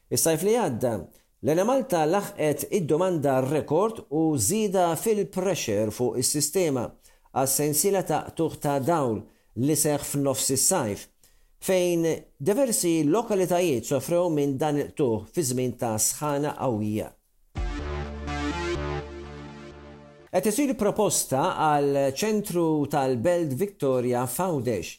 Is-sajf 0.10 0.44
li 0.48 0.56
għadda 0.58 0.94
Lena 1.40 1.64
Malta 1.64 2.02
laħqet 2.04 2.66
id-domanda 2.76 3.38
rekord 3.46 4.02
u 4.12 4.34
zida 4.36 4.90
fil-pressure 5.00 5.94
fuq 5.96 6.18
is-sistema 6.20 6.82
għas 7.32 7.54
sensila 7.62 8.02
ta' 8.04 8.26
tuħta 8.36 8.74
ta' 8.76 8.82
dawl 8.84 9.22
li 9.64 9.78
seħ 9.80 10.04
f'nofs 10.04 10.50
is-sajf 10.58 11.06
fejn 11.64 12.04
diversi 12.50 12.92
lokalitajiet 13.08 13.88
sofrew 13.88 14.26
minn 14.36 14.58
dan 14.60 14.82
il-tuħ 14.84 15.30
fi 15.32 15.46
żmien 15.54 15.78
ta' 15.80 15.94
sħana 16.10 16.52
qawwija. 16.60 17.08
Qed 20.36 20.52
isir 20.52 20.76
proposta 20.84 21.46
għal 21.70 22.04
ċentru 22.20 22.66
tal-Belt 22.92 23.56
Victoria 23.64 24.28
f'Għawdex. 24.28 24.92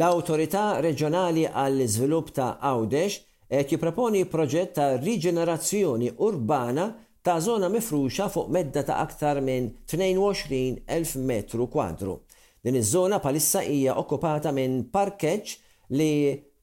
L-Awtorità 0.00 0.64
Reġjonali 0.80 1.44
għall-Iżvilupp 1.52 2.32
ta' 2.40 2.50
Għawdex 2.56 3.20
qed 3.48 3.70
jipproponi 3.70 4.24
proġett 4.28 4.72
ta' 4.76 4.94
riġenerazzjoni 4.98 6.12
urbana 6.24 6.86
ta' 7.24 7.40
zona 7.44 7.68
mifruxa 7.72 8.28
fuq 8.32 8.48
medda 8.52 8.82
ta' 8.82 8.96
aktar 9.04 9.40
minn 9.44 9.70
22.000 9.90 11.18
metru 11.28 11.66
kwadru. 11.72 12.18
Din 12.64 12.76
iż-żona 12.80 13.18
palissa 13.20 13.60
hija 13.60 13.94
okkupata 14.00 14.52
minn 14.52 14.86
parkeġġ 14.94 15.56
li 15.98 16.12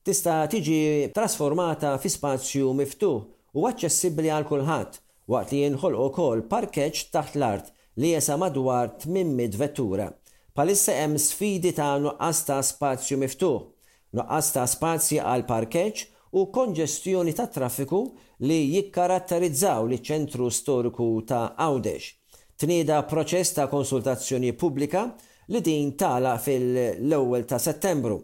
tista' 0.03 0.41
tiġi 0.53 1.11
trasformata 1.17 1.93
fi 2.01 2.09
spazju 2.09 2.73
miftuħ 2.79 3.19
u 3.53 3.67
aċċessibbli 3.69 4.31
għal 4.33 4.47
kulħadd 4.49 4.97
waqt 5.31 5.53
li 5.53 5.61
jinħol 5.67 5.97
ukoll 6.07 6.41
parkeġġ 6.51 7.11
taħt 7.13 7.37
l-art 7.37 7.69
li 8.01 8.15
jesa 8.15 8.37
madwar 8.41 8.95
800 8.97 9.57
vettura. 9.61 10.09
Palissa 10.57 10.95
hemm 10.97 11.19
sfidi 11.21 11.75
ta' 11.77 11.99
nuqqas 12.03 12.41
ta' 12.49 12.61
spazju 12.65 13.21
miftuħ, 13.21 13.61
nuqqas 14.17 14.51
ta' 14.57 14.65
spazji 14.67 15.21
għal 15.21 15.45
parkeġġ 15.47 16.07
u 16.31 16.45
konġestjoni 16.53 17.33
ta' 17.35 17.47
traffiku 17.51 17.99
li 18.47 18.57
jikkaratterizzaw 18.75 19.83
li 19.89 19.97
ċentru 20.05 20.47
storiku 20.53 21.09
ta' 21.27 21.49
Għawdex. 21.59 22.05
Tnida 22.61 23.01
proċess 23.09 23.57
ta' 23.57 23.65
konsultazzjoni 23.71 24.53
pubblika 24.53 25.07
li 25.51 25.59
din 25.65 25.95
tala 25.99 26.37
fil-ewwel 26.39 27.43
ta' 27.49 27.59
settembru. 27.59 28.19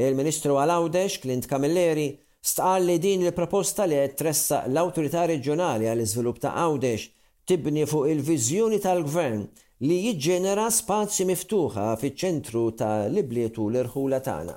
Il-Ministru 0.00 0.56
għal-Għawdex, 0.56 1.20
Klint 1.20 1.48
Kamilleri, 1.50 2.06
stqal 2.40 2.86
li 2.88 2.96
din 3.02 3.26
il-proposta 3.26 3.84
li 3.84 3.98
tressa 4.16 4.62
l-Awtorità 4.70 5.26
Reġjonali 5.28 5.90
għall-Iżvilupp 5.92 6.40
ta' 6.40 6.54
Għawdex 6.64 7.10
tibni 7.44 7.84
fuq 7.84 8.08
il-viżjoni 8.14 8.80
tal-Gvern 8.86 9.44
li 9.84 10.00
jiġġenera 10.06 10.70
spazji 10.72 11.28
miftuħa 11.28 11.90
fiċ-ċentru 12.00 12.64
ta' 12.80 13.02
liblietu 13.12 13.68
l-irħula 13.68 14.24
tagħna. 14.24 14.56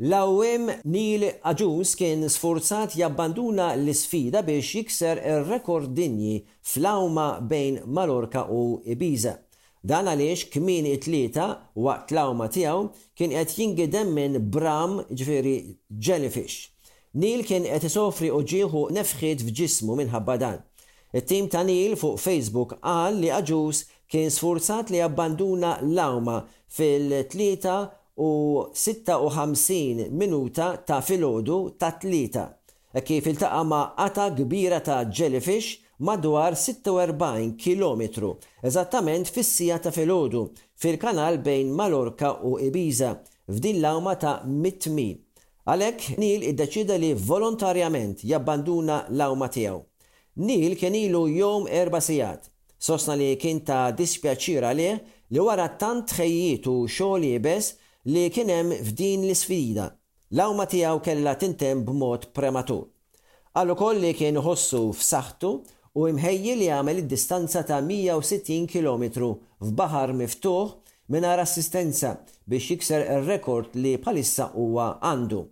Lawem 0.00 0.68
Neil 0.84 1.32
Ajus 1.44 1.94
kien 1.96 2.20
sforzat 2.28 2.92
jabbanduna 3.00 3.70
l-sfida 3.78 4.42
biex 4.44 4.66
jikser 4.74 5.16
ir-rekord 5.24 5.94
dinji 5.96 6.42
fl-awma 6.60 7.40
bejn 7.48 7.78
Malorka 7.88 8.42
u 8.52 8.82
Ibiza. 8.84 9.32
Dan 9.88 10.10
għaliex 10.10 10.42
kmin 10.52 10.84
it-tlieta 10.92 11.46
waqt 11.80 12.12
l-awma 12.12 12.50
tiegħu 12.52 12.82
kien 13.16 13.32
qed 13.38 13.56
jingidem 13.56 14.12
minn 14.12 14.36
Bram 14.52 14.98
ġifieri 15.16 15.56
Jellyfish. 15.96 16.58
Neil 17.16 17.46
kien 17.48 17.64
qed 17.64 17.88
isofri 17.88 18.28
u 18.36 18.44
ġieħu 18.52 18.84
nefħiet 18.98 19.46
f'ġismu 19.48 19.96
minħabba 19.96 20.36
dan. 20.44 20.60
It-tim 21.16 21.48
ta' 21.48 21.64
Neil 21.64 21.96
fuq 21.96 22.20
Facebook 22.20 22.76
qal 22.84 23.16
li 23.16 23.32
Aġus 23.32 23.86
kien 24.12 24.28
sforzat 24.28 24.92
li 24.92 25.00
jabbanduna 25.00 25.78
l-awma 25.80 26.42
fil-tlieta 26.68 27.80
u 28.16 28.64
56 28.74 30.08
minuta 30.10 30.70
ta' 30.86 31.02
filgħodu 31.04 31.56
ta' 31.76 31.92
tlieta 32.00 32.46
e 32.96 33.02
kif 33.04 33.26
iltaqa 33.28 33.60
ma' 33.68 33.82
għata 34.00 34.24
kbira 34.38 34.78
ta' 34.80 35.02
jellyfish 35.04 35.74
madwar 36.00 36.56
46 36.56 37.52
km, 37.60 38.32
eżattament 38.64 39.28
fis-sija 39.32 39.76
ta' 39.84 39.92
filgħodu 39.92 40.46
fil-kanal 40.80 41.36
bejn 41.44 41.72
Malorka 41.76 42.34
u 42.40 42.56
Ibiza 42.58 43.18
f'din 43.50 43.84
l 43.84 44.14
ta' 44.20 44.40
100 44.46 44.90
Għalek, 45.66 46.12
Nil 46.22 46.44
iddeċida 46.52 46.94
li 46.94 47.08
volontarjament 47.18 48.20
jabbanduna 48.22 49.00
l-awma 49.10 49.48
tiegħu. 49.50 49.80
Nil 50.46 50.76
kien 50.78 50.94
ilu 50.94 51.24
jom 51.28 51.66
erba 51.66 51.98
sijat. 51.98 52.44
Sosna 52.78 53.16
li 53.18 53.32
kien 53.36 53.64
ta' 53.66 53.90
dispjaċira 53.90 54.70
li 54.78 54.92
li 55.30 55.38
wara 55.42 55.66
tant 55.70 56.12
u 56.20 56.74
xogħol 56.86 57.26
bes 57.42 57.72
li 58.12 58.22
kienem 58.30 58.68
f'din 58.86 59.24
l-sfida 59.26 59.86
l 60.38 60.40
ma 60.54 60.66
tijaw 60.70 61.00
kella 61.02 61.32
tintem 61.34 61.80
b'mod 61.86 62.28
prematur. 62.36 62.84
Għallu 63.58 63.74
koll 63.80 63.98
li 64.04 64.12
kien 64.14 64.38
ħossu 64.38 64.82
f'saħtu 64.94 65.50
u 65.98 66.06
imħejji 66.12 66.54
li 66.60 66.68
għamel 66.70 67.00
id-distanza 67.02 67.64
ta' 67.66 67.80
160 67.82 68.70
km 68.70 69.04
f'baħar 69.64 70.14
miftuħ 70.20 70.70
minar 71.16 71.42
assistenza 71.42 72.12
biex 72.46 72.70
jikser 72.76 73.06
il-rekord 73.16 73.74
li 73.82 73.96
palissa 73.98 74.52
huwa 74.54 74.86
għandu. 75.02 75.42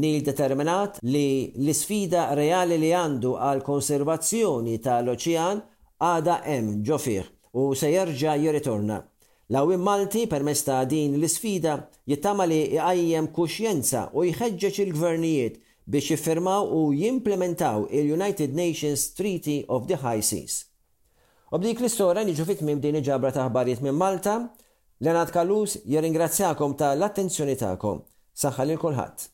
Nil 0.00 0.24
determinat 0.24 1.02
li 1.04 1.52
l-sfida 1.66 2.30
reali 2.38 2.80
li 2.80 2.94
għandu 2.96 3.36
għal 3.36 3.60
konservazzjoni 3.66 4.78
tal-oċean 4.80 5.60
għada 6.00 6.40
hemm 6.48 6.80
ġofir 6.80 7.28
u 7.60 7.72
se 7.74 7.92
jerġa' 7.92 8.38
jirritorna. 8.40 9.02
L-għawim 9.50 9.82
Malti 9.82 10.20
permess 10.30 10.60
ta' 10.62 10.84
din 10.86 11.16
l-sfida 11.18 11.72
jittama 12.06 12.44
li 12.46 12.60
jgħajjem 12.76 13.26
kuxjenza 13.34 14.02
u 14.14 14.22
jħeġġeġ 14.28 14.76
il-gvernijiet 14.84 15.56
biex 15.90 16.12
jiffirmaw 16.12 16.68
u 16.76 16.82
jimplementaw 16.94 17.82
il-United 17.90 18.54
Nations 18.54 19.08
Treaty 19.18 19.56
of 19.66 19.88
the 19.90 19.98
High 20.04 20.22
Seas. 20.22 20.68
U 21.50 21.58
b'dik 21.58 21.82
l-istora 21.82 22.22
nġu 22.28 22.46
fitmim 22.46 22.78
din 22.78 23.00
iġabra 23.02 23.32
ta' 23.34 23.48
ħbarijiet 23.50 23.82
minn 23.88 23.98
Malta, 23.98 24.36
Lenat 25.02 25.32
Kalus 25.34 25.80
jirringrazzjakom 25.82 26.76
ta' 26.78 26.94
l-attenzjoni 26.94 27.56
ta'kom. 27.64 28.04
Saħħa 28.44 28.68
lil 28.70 28.78
kulħadd. 28.86 29.26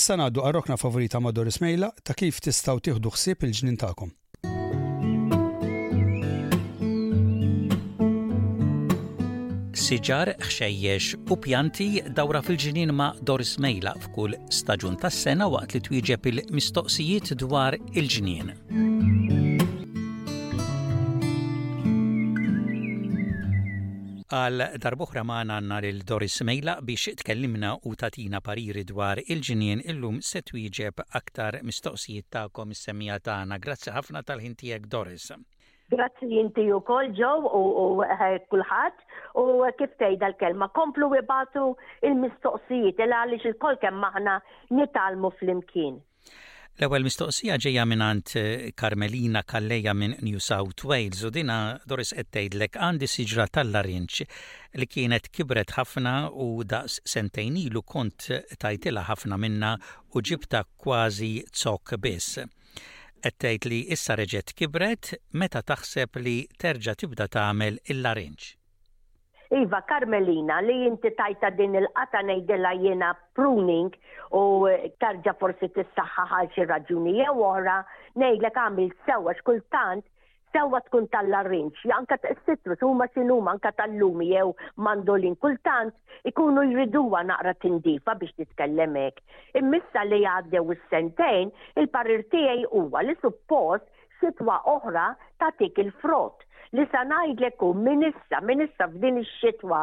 Issa 0.00 0.14
għaddu 0.16 0.40
għarrokna 0.48 0.78
favorita 0.80 1.18
ma' 1.20 1.28
Doris 1.36 1.58
Mejla 1.60 1.90
ta' 2.00 2.14
kif 2.16 2.38
tistaw 2.40 2.78
tieħdu 2.80 3.10
ħsieb 3.12 3.42
il-ġnien 3.44 3.76
ta'kom. 3.82 4.14
Siġar, 9.82 10.32
xejjex 10.46 11.10
u 11.28 11.36
pjanti 11.42 11.88
dawra 12.16 12.40
fil-ġinin 12.46 12.94
ma' 12.96 13.10
Doris 13.28 13.58
Mejla 13.60 13.92
f'kull 14.06 14.38
staġun 14.54 14.96
tas-sena 15.02 15.50
waqt 15.52 15.76
li 15.76 15.84
twieġeb 15.90 16.32
il-mistoqsijiet 16.32 17.34
dwar 17.44 17.76
il-ġnien. 17.92 18.56
Għal 24.30 24.62
darbuħra 24.82 25.22
maħna 25.26 25.54
għanna 25.58 25.76
l-Doris 25.88 26.34
Mejla 26.46 26.74
biex 26.86 27.10
tkellimna 27.18 27.72
u 27.88 27.94
tatina 27.98 28.38
pariri 28.40 28.84
dwar 28.86 29.18
il-ġinien 29.34 29.80
illum 29.90 30.20
se 30.28 30.38
twieġeb 30.50 31.02
aktar 31.20 31.56
mistoqsijiet 31.66 32.26
ta' 32.30 32.44
is-semmija 32.76 33.16
tagħna. 33.26 33.58
Grazzi 33.58 33.90
ħafna 33.90 34.22
tal-ħintijek 34.22 34.86
Doris. 34.86 35.32
Grazzi 35.90 36.28
jinti 36.30 36.68
u 36.70 36.78
kol 36.86 37.10
ġow 37.18 37.48
u 37.50 38.04
eh, 38.06 38.38
kullħat 38.54 39.02
u 39.34 39.66
kif 39.80 39.96
tejda 39.98 40.28
l-kelma. 40.30 40.68
Komplu 40.78 41.10
ibatu 41.18 41.74
il-mistoqsijiet 42.06 43.02
il-għalix 43.08 43.50
il-kol 43.50 43.80
kemm 43.82 43.98
maħna 44.06 44.38
nitalmu 44.78 45.34
fl-imkien. 45.40 45.98
L-ewwel 46.78 47.04
mistoqsija 47.04 47.56
ġejja 47.60 47.82
minnant 47.84 48.30
Karmelina 48.80 49.40
eh, 49.42 49.48
Kalleja 49.52 49.92
minn 49.94 50.14
New 50.24 50.38
South 50.40 50.84
Wales 50.88 51.20
u 51.26 51.30
dina 51.34 51.56
Doris 51.90 52.14
qed 52.16 52.30
tgħidlek 52.32 52.78
għandi 52.86 53.08
siġra 53.12 53.46
tal-larinċ 53.56 54.26
li 54.80 54.86
kienet 54.88 55.28
kibret 55.34 55.74
ħafna 55.76 56.14
u 56.30 56.46
daqs 56.74 57.00
sentejn 57.14 57.58
ilu 57.66 57.82
kont 57.82 58.30
tajtila 58.62 59.04
ħafna 59.10 59.36
minna 59.46 59.74
u 60.14 60.22
ġibta 60.30 60.62
kważi 60.84 61.32
zok 61.64 61.96
biss. 62.06 62.38
Qed 63.20 63.36
tgħid 63.36 63.68
li 63.74 63.82
issa 63.98 64.16
reġgħet 64.22 64.56
kibret 64.62 65.12
meta 65.42 65.60
taħseb 65.72 66.16
li 66.24 66.38
terġa' 66.56 66.96
tibda 67.02 67.28
tagħmel 67.36 67.82
il-larinċ. 67.92 68.54
Iva, 69.50 69.80
Karmelina, 69.82 70.60
li 70.62 70.74
jinti 70.84 71.10
tajta 71.18 71.48
din 71.50 71.74
il-qata 71.74 72.20
nejdela 72.22 72.70
jena 72.78 73.08
pruning 73.34 73.90
u 74.40 74.40
eh, 74.70 74.84
tarġa 75.02 75.32
forsi 75.40 75.66
t-saxħa 75.74 76.44
xi 76.54 76.66
raġuni 76.70 77.14
jew 77.16 77.32
oħra, 77.48 77.78
ngħidlek 78.22 78.60
għamil 78.62 78.92
sewa 79.08 79.32
x'kultant 79.40 80.04
sewa 80.54 80.78
tkun 80.86 81.08
tal 81.10 81.26
larinċ 81.34 81.82
janka 81.92 82.20
t 82.22 82.30
sitrus 82.46 82.78
huma 82.86 83.08
sinuma 83.16 83.56
anka 83.56 83.72
tal-lumi 83.80 84.28
jew 84.36 84.52
mandolin, 84.86 85.34
kultant 85.42 85.96
ikunu 86.30 86.62
jriduwa 86.70 87.24
naqra 87.32 87.56
tindifa 87.66 88.14
biex 88.22 88.36
titkellemek. 88.38 89.18
Immissa 89.62 90.04
li 90.06 90.20
għaddew 90.36 90.70
is-sentejn, 90.76 91.50
il-parir 91.82 92.22
tiegħi 92.36 92.68
huwa 92.70 93.02
li 93.10 93.18
suppost 93.26 93.90
sitwa 94.22 94.60
oħra 94.76 95.08
tatik 95.42 95.82
il-frott 95.88 96.46
Nisa 96.70 97.00
sa 97.02 97.02
ngħidlek 97.02 97.62
hu 97.66 97.72
minn 97.84 98.02
issa, 98.08 98.38
minn 98.48 98.60
issa 98.64 98.86
f'din 98.90 99.16
ix-xitwa 99.20 99.78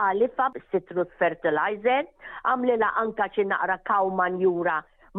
għalifa 0.00 0.48
citrus 0.72 1.08
fertilizer, 1.20 2.04
għamlilha 2.50 2.90
anka 3.02 3.28
xi 3.36 3.46
naqra 3.52 3.78
kaw 3.90 4.10
manjura 4.18 4.74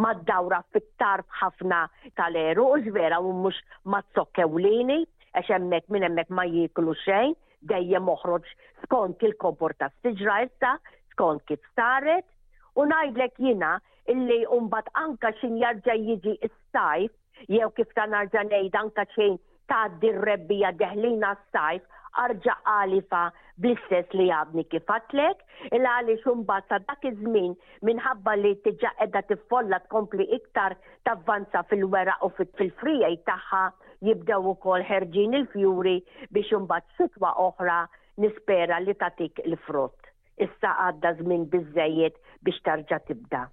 mad-dawra 0.06 0.60
fit-tar 0.76 1.24
ħafna 1.40 1.80
tal-eru 2.22 2.68
u 2.76 2.78
ġvera 2.90 3.18
u 3.18 3.34
mhux 3.40 3.58
mazzokkewlini, 3.96 5.00
għax 5.42 5.56
hemmhekk 5.56 5.90
minn 5.96 6.06
hemmhekk 6.10 6.38
ma 6.42 6.46
jieklu 6.52 6.94
xejn, 7.08 7.34
dejjem 7.74 8.06
moħroġ 8.12 8.46
skont 8.84 9.26
il 9.26 9.34
komporta 9.46 9.90
ta' 9.90 10.00
siġra 10.06 10.38
issa, 10.46 10.76
skont 11.16 11.42
kif 11.50 11.66
saret, 11.80 12.30
u 12.78 12.86
ngħidlek 12.92 13.42
jiena 13.48 13.74
illi 14.14 14.44
umbat 14.60 14.94
anka 15.08 15.34
xin 15.42 15.58
jarġa 15.66 15.98
jiġi 15.98 16.38
s-sajf, 16.54 17.12
jew 17.58 17.74
kif 17.82 17.94
ta' 17.98 18.06
narġa 18.14 18.46
ngħid 18.52 18.84
anka 18.86 19.10
xejn 19.18 19.40
Taddi 19.72 20.10
r-rebbija 20.18 20.70
deħlina 20.82 21.30
s-sajf 21.38 21.96
arġa 22.24 22.54
għalifa 22.74 23.24
bl-istess 23.64 24.14
li 24.20 24.28
jabni 24.30 24.64
kifatlek, 24.74 25.42
il 25.78 25.86
għali 25.96 26.16
xumbat 26.24 26.70
sa 26.72 26.80
dak 26.88 27.04
iż-żmien 27.10 27.56
minħabba 27.90 28.36
li 28.40 28.54
tiġa 28.68 28.92
edha 29.06 29.22
tiffolla 29.32 29.80
tkompli 29.86 30.28
iktar 30.40 30.78
tavvanza 31.10 31.66
fil-wera 31.74 32.16
u 32.24 32.32
fil 32.40 32.72
frija 32.82 33.12
tagħha 33.32 33.64
jibdew 34.10 34.50
ukoll 34.54 34.88
ħerġin 34.92 35.36
il-fjuri 35.42 35.98
biex 36.38 36.54
imbagħad 36.62 37.02
sitwa 37.02 37.36
oħra 37.48 37.78
nispera 38.26 38.80
li 38.88 38.96
tatik 39.04 39.44
il-frott. 39.46 40.00
Issa 40.48 40.74
għadda 40.88 41.16
żmien 41.22 41.46
biżejjed 41.54 42.18
biex 42.46 42.64
tarġa 42.72 43.04
tibda. 43.12 43.46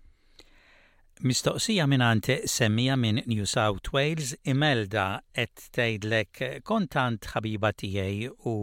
Mistoqsija 1.22 1.87
minn 1.87 2.03
għante 2.05 2.35
semmija 2.50 2.94
minn 2.98 3.20
New 3.31 3.44
South 3.46 3.90
Wales 3.94 4.33
imelda 4.53 5.20
et 5.38 5.66
tejdlek 5.77 6.40
kontant 6.66 7.29
ħabiba 7.33 7.70
tijej 7.79 8.27
u 8.50 8.55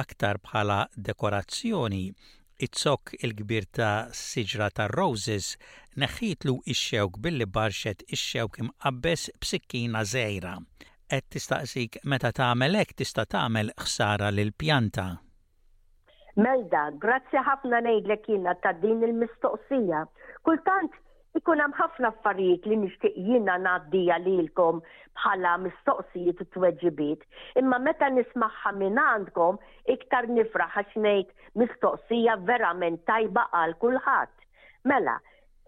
aktar 0.00 0.36
bħala 0.44 0.76
dekorazzjoni 1.08 2.02
it-sok 2.66 3.14
il-kbir 3.24 3.64
ta' 3.72 4.12
siġra 4.20 4.68
ta' 4.70 4.88
roses 4.92 5.48
neħitlu 6.04 6.58
ix-xewk 6.74 7.18
billi 7.26 7.48
barxet 7.56 8.04
ix-xewk 8.08 8.60
imqabbes 8.66 9.28
b'sikkina 9.40 10.04
zejra. 10.04 10.56
Et 11.10 11.24
tistaqsik 11.30 12.02
meta 12.04 12.32
tagħmel 12.36 12.76
hekk 12.82 12.98
tista' 13.00 13.24
tagħmel 13.36 13.72
ħsara 13.80 14.28
lil 14.34 14.52
pjanta. 14.60 15.08
Melda, 16.36 16.84
grazzi 17.00 17.40
ħafna 17.48 17.80
ngħidlek 17.86 18.28
jiena 18.32 18.58
ta' 18.62 18.74
din 18.82 19.02
il-mistoqsija. 19.08 20.04
Kultant 20.44 20.92
ikun 21.36 21.60
hemm 21.62 21.72
ħafna 21.78 22.08
affarijiet 22.10 22.66
li 22.68 22.76
nixtieq 22.82 23.16
jiena 23.26 23.56
ngħaddija 23.64 24.14
lilkom 24.26 24.78
bħala 25.20 25.50
mistoqsijiet 25.64 26.38
u 26.42 26.46
tweġibiet, 26.54 27.22
imma 27.62 27.78
meta 27.86 28.08
nismagħha 28.14 28.72
minn 28.80 29.00
għandkom 29.04 29.58
iktar 29.94 30.28
nifraħ 30.38 30.78
għax 30.82 30.98
ngħid 31.04 31.32
mistoqsija 31.62 32.38
verament 32.52 33.02
tajba 33.10 33.44
għal 33.60 33.76
kulħadd. 33.84 34.32
Mela, 34.92 35.18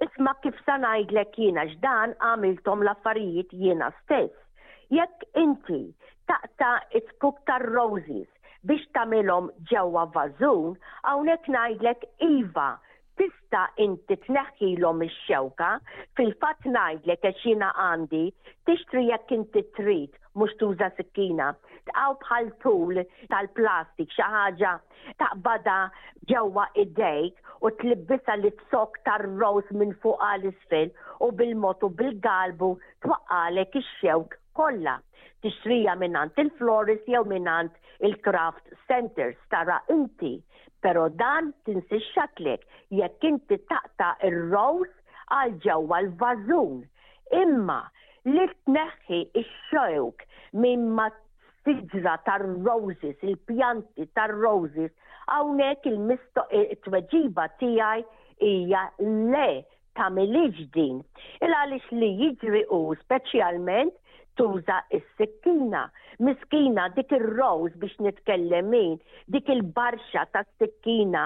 isma' 0.06 0.34
kif 0.46 0.58
sa 0.64 0.78
ngħidlek 0.82 1.38
jiena 1.42 1.66
x'dan 1.74 2.16
għamiltom 2.26 2.84
l-affarijiet 2.86 3.52
jiena 3.64 3.90
stess. 3.98 4.38
Jekk 4.96 5.28
inti 5.44 5.82
taqta 6.30 6.72
it-kuk 7.02 7.44
tar-roses 7.46 8.28
biex 8.68 8.88
tagħmilhom 8.96 9.52
ġewwa 9.70 10.08
vażun, 10.16 10.72
hawnhekk 11.04 11.52
ngħidlek 11.56 12.08
iva 12.32 12.70
tista 13.20 13.62
inti 13.84 14.16
tneħħilhom 14.26 15.00
ix-xewka 15.06 15.66
fil-fatt 16.18 16.68
ngħidlek 16.74 17.26
għax 17.30 17.42
jiena 17.48 17.68
għandi 17.84 18.20
tixtri 18.68 19.02
jekk 19.10 19.34
inti 19.36 19.64
trid 19.78 20.14
mhux 20.38 20.54
tuża 20.62 20.88
sikkina. 20.96 21.50
Tqaw 21.90 22.16
bħal 22.22 22.48
tul 22.64 23.02
tal-plastik 23.34 24.14
xi 24.16 24.30
ħaġa 24.36 24.72
taqbada 25.24 25.76
ġewwa 26.32 26.68
dejk 26.80 27.66
u 27.68 27.74
tlibbisa 27.82 28.38
li 28.40 28.54
tsok 28.62 29.02
tar-rows 29.10 29.68
minn 29.82 29.92
fuq 30.04 30.16
għal 30.30 30.48
isfel 30.54 30.94
u 31.28 31.32
bil-motu 31.42 31.92
bil-galbu 32.00 32.72
twaqqalek 33.04 33.76
ix-xewk 33.82 34.39
kollha. 34.56 34.94
Tixtrija 35.44 35.94
minnant 36.00 36.36
il-florist 36.42 37.06
jew 37.08 37.22
minnant 37.24 37.72
il-craft 38.08 38.74
centers 38.88 39.36
tara 39.54 39.78
inti, 39.94 40.34
pero 40.84 41.08
dan 41.20 41.52
tinsi 41.66 42.00
xatlek 42.12 42.64
jekk 42.98 43.24
inti 43.30 43.56
taqta 43.70 44.12
ir-rows 44.28 44.90
għal 45.38 45.54
ġewwa 45.66 45.98
l-vażun. 46.06 46.82
Imma 47.42 47.80
li 48.26 48.46
tneħħi 48.68 49.20
ix-xewk 49.44 50.26
minn 50.64 50.88
ma 50.96 51.08
tiġra 51.68 52.14
tar-roses, 52.26 53.16
il-pjanti 53.22 54.08
tar-roses, 54.18 54.92
hawnhekk 55.30 55.86
il-tweġiba 55.92 57.44
tiegħi 57.62 58.06
hija 58.50 58.82
le 58.98 59.48
ta' 59.98 60.08
din. 60.74 61.00
Il 61.44 61.56
għalix 61.60 61.92
li 62.00 62.08
jiġri 62.22 62.64
u 62.74 62.80
specialment 63.02 63.94
tuża 64.40 64.78
is-sikkina. 64.98 65.82
Miskina 66.26 66.86
dik 66.96 67.10
ir 67.18 67.24
rows 67.38 67.72
biex 67.82 67.94
nitkellem 68.06 68.70
min, 68.72 68.94
dik 69.34 69.48
il-barxa 69.54 70.22
ta' 70.32 70.42
sikkina 70.58 71.24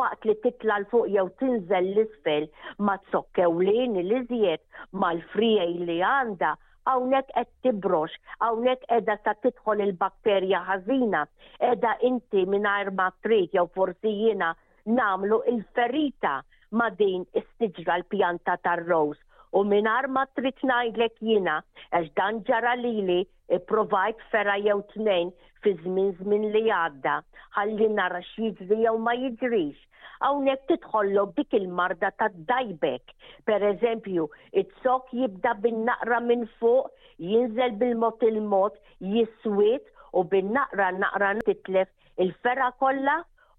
waqt 0.00 0.26
li 0.28 0.34
titla 0.44 0.78
l-fuq 0.82 1.08
jew 1.14 1.26
tinżel 1.40 1.88
l-isfel 1.94 2.48
ma 2.88 2.96
tsokkewlin 3.08 3.94
l-iżjed 4.02 4.62
mal-frijej 5.02 5.74
li 5.86 6.00
għanda 6.08 6.50
hawnhekk 6.90 7.30
qed 7.36 7.52
tibrox, 7.62 8.10
hawnhekk 8.42 8.88
edha 8.98 9.16
sa 9.22 9.34
tidħol 9.44 9.82
il-bakterja 9.86 10.64
ħażina, 10.70 11.22
edha 11.70 11.94
inti 12.10 12.44
mingħajr 12.54 12.92
ma 12.98 13.08
trid 13.22 13.54
jew 13.60 13.66
forsi 13.78 14.14
jiena 14.22 14.50
namlu 14.98 15.40
il-ferita 15.54 16.34
ma 16.80 16.90
din 16.98 17.22
istiġra 17.40 18.00
l-pjanta 18.02 18.58
tar-rows 18.66 19.18
u 19.54 19.60
minar 19.70 20.06
ma 20.14 20.24
trid 20.38 20.58
ngħidlek 20.68 21.18
jiena 21.28 21.56
għax 21.96 22.08
dan 22.18 22.38
ġara 22.48 22.72
lili 22.82 23.18
provajt 23.70 24.22
ferra 24.30 24.56
jew 24.66 24.78
tnejn 24.94 25.28
fi 25.64 25.72
żmien 25.82 26.08
żmien 26.20 26.46
li 26.56 26.62
għadda 26.78 27.12
ħalli 27.58 27.88
nara 27.98 28.22
x'jiġri 28.30 28.80
jew 28.84 28.94
ma 29.04 29.14
jiġrix. 29.20 29.76
Hawnhekk 30.24 30.66
tidħollok 30.70 31.34
dik 31.36 31.54
il-marda 31.58 32.10
ta' 32.20 32.28
dajbek. 32.50 33.12
Per 33.48 33.64
eżempju, 33.70 34.24
it-sok 34.62 35.10
jibda 35.12 35.52
bin-naqra 35.62 36.20
minn 36.24 36.46
fuq, 36.60 36.88
jinżel 37.20 37.74
bil 37.82 37.94
mot 38.02 38.22
il-mod, 38.28 38.78
jiswit 39.12 39.92
u 40.16 40.24
bin-naqra 40.32 40.88
naqra 41.02 41.34
titlef 41.48 41.92
il-ferra 42.24 42.70
kollha 42.80 43.18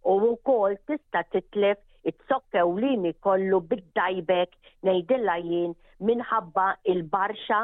u 0.09 0.17
wkoll 0.31 0.79
tista' 0.89 1.27
titlef 1.33 1.83
it-sokkew 2.09 2.69
lini 2.83 3.11
kollu 3.25 3.57
bid-dajbek 3.71 4.55
nejdilla 4.87 5.35
jien 5.45 5.73
minħabba 6.07 6.65
il-barxa, 6.93 7.59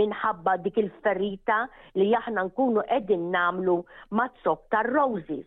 minħabba 0.00 0.54
dik 0.66 0.78
il-ferrita 0.82 1.58
li 2.00 2.08
jaħna 2.12 2.44
nkunu 2.50 2.84
edin 2.98 3.28
namlu 3.34 3.78
mat-sok 4.20 4.66
tar 4.74 4.90
rozis 4.96 5.46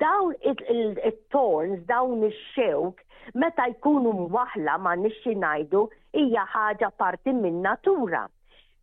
Dawn 0.00 0.34
il-torns, 0.44 1.78
dawn 1.88 2.20
ix-xewk, 2.26 2.98
meta 3.40 3.64
jkunu 3.72 4.10
mwaħla 4.26 4.74
ma 4.84 4.90
nixi 5.00 5.32
najdu, 5.40 5.86
hija 6.12 6.42
ħaġa 6.52 6.90
parti 7.00 7.32
minn 7.32 7.62
natura. 7.64 8.26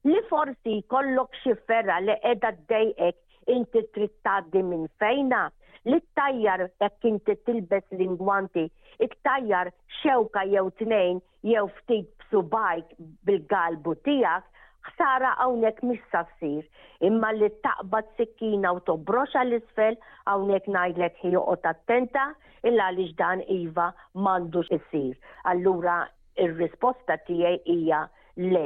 Li 0.09 0.17
forsi 0.31 0.79
kollok 0.89 1.37
xi 1.43 1.53
ferra 1.69 1.99
li 2.01 2.15
qiegħda 2.23 2.51
dejek 2.73 3.53
inti 3.53 3.85
trid 3.93 4.15
tgħaddi 4.17 4.65
minn 4.65 4.87
fejna, 4.97 5.43
li 5.89 5.99
t-tajjar 6.01 6.63
jekk 6.81 7.05
inti 7.09 7.35
tilbes 7.45 7.85
lingwanti, 7.99 8.63
iktajjar 9.05 9.69
xewka 10.01 10.43
jew 10.49 10.65
tnejn 10.81 11.19
jew 11.49 11.65
ftit 11.79 12.09
b'subajk 12.25 12.95
bil-galbu 13.27 13.93
tiegħek, 14.07 14.47
ħsara 14.87 15.29
hawnhekk 15.41 15.83
mhix 15.89 16.09
sassir, 16.13 16.65
imma 17.09 17.31
li 17.33 17.49
taqbad 17.65 18.09
sikkina 18.19 18.73
u 18.77 18.81
tobroxa 18.89 19.43
l-isfel 19.45 19.97
hawnhekk 20.29 20.69
ngħidlek 20.75 21.21
ħiloqgħod 21.23 21.69
attenta 21.73 22.25
illa 22.65 22.89
għaliex 22.91 23.17
dan 23.21 23.41
iva 23.59 23.91
m'għandux 24.17 24.73
isir. 24.79 25.13
Allura 25.51 25.99
il 26.37 26.53
risposta 26.57 27.17
tiegħi 27.29 27.61
hija 27.79 28.03
le 28.49 28.65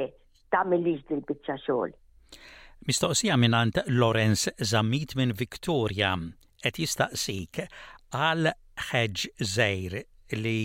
tagħmilix 0.54 1.04
dil-biċċa 1.10 1.58
xogħol. 1.66 1.96
Mistoqsija 2.88 3.36
minant 3.36 3.76
Lorenz 3.92 4.48
Zamit 4.64 5.12
minn 5.20 5.36
Viktoria 5.36 6.14
qed 6.62 6.76
jistaqsik 6.84 7.62
għal 8.18 8.50
ħeġ 8.90 9.24
zejr 9.54 9.96
li 10.42 10.56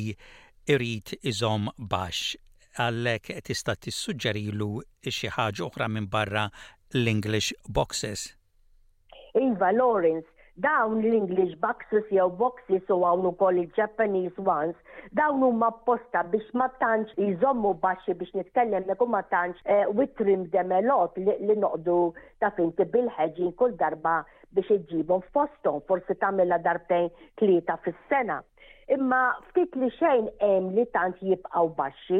irid 0.74 1.16
iżom 1.32 1.70
baxx 1.94 2.36
għallek 2.84 3.32
tista' 3.50 3.76
tissuġġerilu 3.86 4.70
xi 5.16 5.32
ħaġa 5.38 5.68
oħra 5.70 5.88
minn 5.90 6.10
barra 6.16 6.48
l-English 6.96 7.56
boxes. 7.78 8.28
Iva, 9.40 9.70
Lawrence, 9.76 10.28
dawn 10.66 11.00
l-English 11.04 11.56
boxes 11.64 12.08
jew 12.12 12.28
boxes 12.44 12.84
u 12.92 13.00
għawnu 13.08 13.32
koll 13.40 13.62
il-Japanese 13.64 14.36
ones, 14.44 14.76
dawn 15.20 15.44
huma 15.48 15.70
posta 15.88 16.26
biex 16.32 16.52
ma 16.60 16.68
tantx 16.82 17.16
izommu 17.30 17.74
baxxi 17.84 18.16
biex 18.22 18.36
nitkellem 18.42 18.88
leku 18.92 19.08
ma 19.16 19.24
tantx 19.32 19.64
eh, 19.66 19.88
witrim 19.96 20.48
demelot 20.56 21.16
li 21.24 21.56
noqdu 21.64 22.00
ta' 22.44 22.52
finti 22.60 22.84
bil-ħeġin 22.96 23.56
kull 23.60 23.76
darba 23.80 24.22
biex 24.56 24.70
iġibhom 24.74 25.24
f'postom, 25.32 25.82
forsi 25.90 26.16
tagħmilha 26.22 26.58
darbtejn 26.66 27.08
tlieta 27.42 27.76
fis-sena. 27.86 28.38
Imma 28.96 29.22
ftit 29.50 29.74
li 29.82 29.88
xejn 29.98 30.28
hemm 30.44 30.70
li 30.78 30.86
tant 30.96 31.18
jibqgħu 31.30 31.64
baxxi 31.80 32.20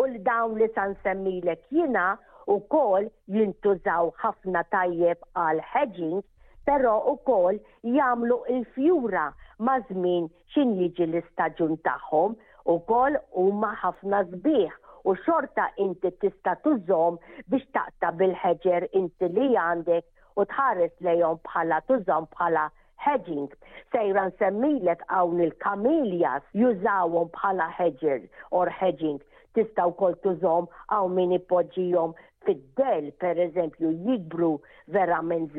u 0.00 0.06
l 0.08 0.16
dawn 0.28 0.56
li 0.60 0.68
san 0.78 0.94
semmilek 1.04 1.62
jiena 1.76 2.06
u 2.50 2.56
kol 2.72 3.06
jintużaw 3.36 4.10
ħafna 4.22 4.62
tajjeb 4.74 5.22
għal 5.44 5.60
hedging, 5.74 6.24
pero 6.66 6.96
u 7.12 7.14
kol 7.28 7.60
jamlu 7.98 8.40
il-fjura 8.56 9.28
mażmin 9.68 10.26
xin 10.54 10.72
jiġi 10.80 11.06
l-istagġun 11.10 11.76
tagħhom 11.86 12.34
u 12.72 12.76
kol 12.90 13.20
huma 13.42 13.70
ħafna 13.84 14.24
zbieħ 14.32 14.82
u 15.06 15.14
xorta 15.22 15.68
inti 15.84 16.10
tista 16.24 16.56
tużom 16.64 17.20
biex 17.52 17.68
taqta 17.76 18.10
bil-ħeġer 18.18 18.88
inti 19.02 19.28
li 19.36 19.52
għandek 19.68 20.10
u 20.40 20.44
tħares 20.52 20.92
lejon 21.06 21.38
bħala 21.48 21.76
tużom 21.88 22.26
bħala 22.34 22.64
hedging. 23.04 23.52
Sejra 23.94 24.26
nsemmilek 24.30 25.04
hawn 25.12 25.40
il-kamiljas 25.44 26.44
jużawhom 26.60 27.30
bħala 27.36 27.70
hedger 27.78 28.24
or 28.50 28.70
hedging. 28.80 29.20
Tistaw 29.56 29.94
kol 30.00 30.16
tużhom 30.24 30.68
għaw 30.92 31.08
min 31.16 31.32
ipoġġijom 31.38 32.12
fid-del 32.48 33.10
per 33.22 33.40
eżempju 33.48 33.94
jikbru 34.08 34.56
vera 34.96 35.22
minn 35.22 35.50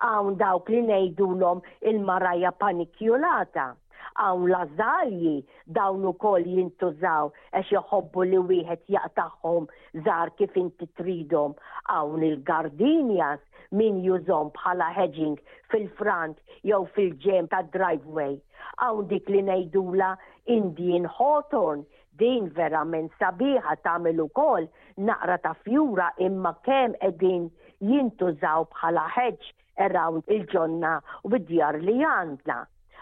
Għawn 0.00 0.36
dawk 0.40 0.70
li 0.72 0.80
nejdulom 0.80 1.58
il-maraja 1.90 2.54
panikjulata 2.56 3.74
għawn 4.16 4.46
lażalji 4.52 5.34
dawn 5.76 6.06
ukoll 6.08 6.46
jintużaw 6.48 7.28
għax 7.52 7.70
joħobbu 7.74 8.22
li 8.30 8.38
wieħed 8.48 8.88
jaqtaħħom 8.96 9.66
zar 10.06 10.32
kif 10.40 10.56
inti 10.56 10.88
tridhom 10.96 11.52
hawn 11.92 12.24
il-gardinjas 12.24 13.40
min 13.78 13.98
jużom 14.04 14.50
bħala 14.56 14.86
hedging 14.94 15.38
fil-front 15.72 16.38
jew 16.70 16.80
fil-ġem 16.96 17.48
ta' 17.52 17.62
driveway. 17.76 18.36
Hawn 18.82 19.06
dik 19.10 19.28
li 19.30 19.42
ngħidula 19.46 20.08
Indian 20.56 21.06
Hawthorn 21.18 21.84
din 22.22 22.48
vera 22.56 22.82
men 22.84 23.08
sabiħa 23.18 23.74
tagħmel 23.84 24.20
ukoll 24.26 24.66
naqra 25.06 25.38
ta' 25.44 25.54
fjura 25.64 26.10
imma 26.28 26.52
kemm 26.66 26.98
qegħdin 27.04 27.46
jintużaw 27.90 28.66
bħala 28.74 29.06
hedge 29.16 29.54
around 29.86 30.26
il-ġonna 30.36 30.96
u 31.24 31.32
bid-djar 31.36 31.78
li 31.86 31.98
għandna. 32.14 32.58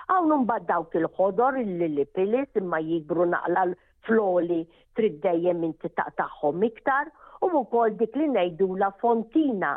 Hawn 0.09 0.37
mbagħad 0.45 0.69
dawk 0.71 0.99
il-ħodor 1.01 1.63
il 1.65 2.05
pilis 2.17 2.61
imma 2.61 2.81
jibru 2.89 3.27
naqla 3.33 3.67
floli 4.09 4.63
trid 4.97 5.19
dejjem 5.25 5.65
inti 5.71 5.91
taqtaħħom 5.97 6.63
iktar 6.71 7.11
u 7.43 7.49
wkoll 7.63 7.93
dik 8.01 8.17
li 8.19 8.27
ngħidula 8.33 8.89
fontina. 9.03 9.73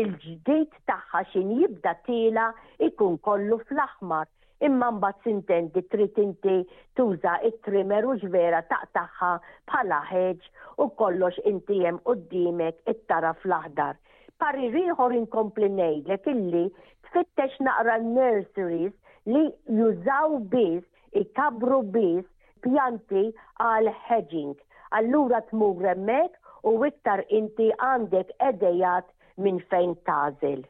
Il-ġdejt 0.00 0.74
tagħha 0.90 1.20
xin 1.32 1.52
jibda 1.60 1.92
tela 2.08 2.48
ikun 2.88 3.16
kollu 3.28 3.58
fl-aħmar 3.70 4.28
imma 4.68 4.88
mbagħad 4.98 5.24
sintendi 5.28 5.82
trid 5.92 6.18
inti 6.22 6.56
tuża 6.98 7.36
it 7.48 7.60
trimer 7.68 8.08
u 8.12 8.16
ġvera 8.24 8.60
taħħa 8.96 9.30
bħala 9.70 10.00
ħeġ 10.10 10.48
u 10.84 10.88
kollox 11.00 11.38
inti 11.52 11.80
hemm 11.86 12.18
dimek 12.34 12.82
it-tara 12.92 13.32
fl-aħdar. 13.40 13.94
riħor 14.42 15.12
inkompli 15.18 15.68
ngħidlek 15.78 16.26
illi 16.34 16.64
tfittex 17.08 17.60
naqra 17.68 17.98
nurseries 18.04 18.92
li 19.32 19.44
jużaw 19.80 20.38
biss 20.52 20.84
ikabru 21.22 21.82
biss 21.94 22.26
pjanti 22.62 23.30
għal 23.62 23.88
hedging. 24.04 24.54
Allura 24.98 25.40
tmur 25.50 25.82
hemmhekk 25.84 26.36
u 26.66 26.72
iktar 26.86 27.20
inti 27.40 27.68
għandek 27.88 28.30
edejat 28.48 29.06
minn 29.36 29.60
fejn 29.70 29.92
tażel. 30.08 30.64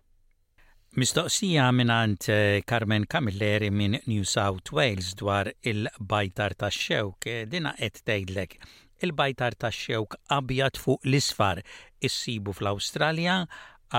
Mistoqsija 0.99 1.67
minnant 1.73 2.29
eh, 2.33 2.61
Carmen 2.69 3.05
Camilleri 3.07 3.69
minn 3.71 3.99
New 4.09 4.25
South 4.25 4.73
Wales 4.73 5.13
dwar 5.21 5.51
il-bajtar 5.63 6.57
ta' 6.59 6.71
xewk, 6.73 7.29
eh, 7.31 7.43
dina 7.47 7.75
qed 7.79 8.01
tgħidlek 8.05 8.57
il-bajtar 9.05 9.55
ta' 9.65 9.71
xewk 9.73 10.17
abjad 10.37 10.81
fuq 10.81 11.05
l-isfar 11.07 11.61
issibu 12.05 12.57
fl-Awstralja, 12.57 13.43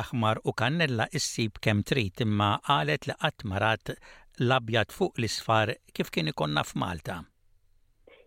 aħmar 0.02 0.42
u 0.46 0.54
kannella 0.54 1.08
issib 1.16 1.62
kem 1.64 1.82
trid 1.84 2.22
imma 2.26 2.56
qalet 2.68 3.08
li 3.10 3.16
qatt 3.22 3.46
marat 3.50 3.94
l-abjad 4.42 4.94
fuq 4.94 5.18
l-isfar 5.22 5.78
kif 5.94 6.10
kien 6.14 6.30
ikonna 6.34 6.62
f'Malta. 6.66 7.22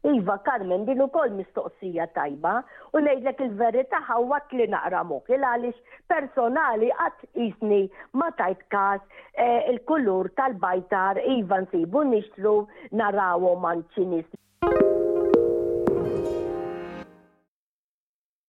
Iva 0.05 0.39
Carmen 0.45 0.85
din 0.85 1.01
ukoll 1.07 1.31
mistoqsija 1.39 2.07
tajba 2.17 2.53
u 2.97 3.03
ngħidlek 3.05 3.43
il-verità 3.47 4.01
ħawwat 4.09 4.57
li 4.59 4.67
naqra 4.73 5.03
mok 5.11 5.31
il 5.37 5.47
għaliex 5.51 5.95
personali 6.15 6.89
qatt 6.99 7.39
isni 7.47 7.79
ma 8.23 8.33
tajt 8.41 8.67
każ 8.75 8.99
e, 8.99 9.47
il-kulur 9.75 10.33
tal-bajtar 10.41 11.23
iva 11.39 11.63
nsibu 11.67 12.05
nixtru 12.15 12.59
narawhom 13.05 13.71
għand 13.73 13.99
Ċinis. 13.99 15.12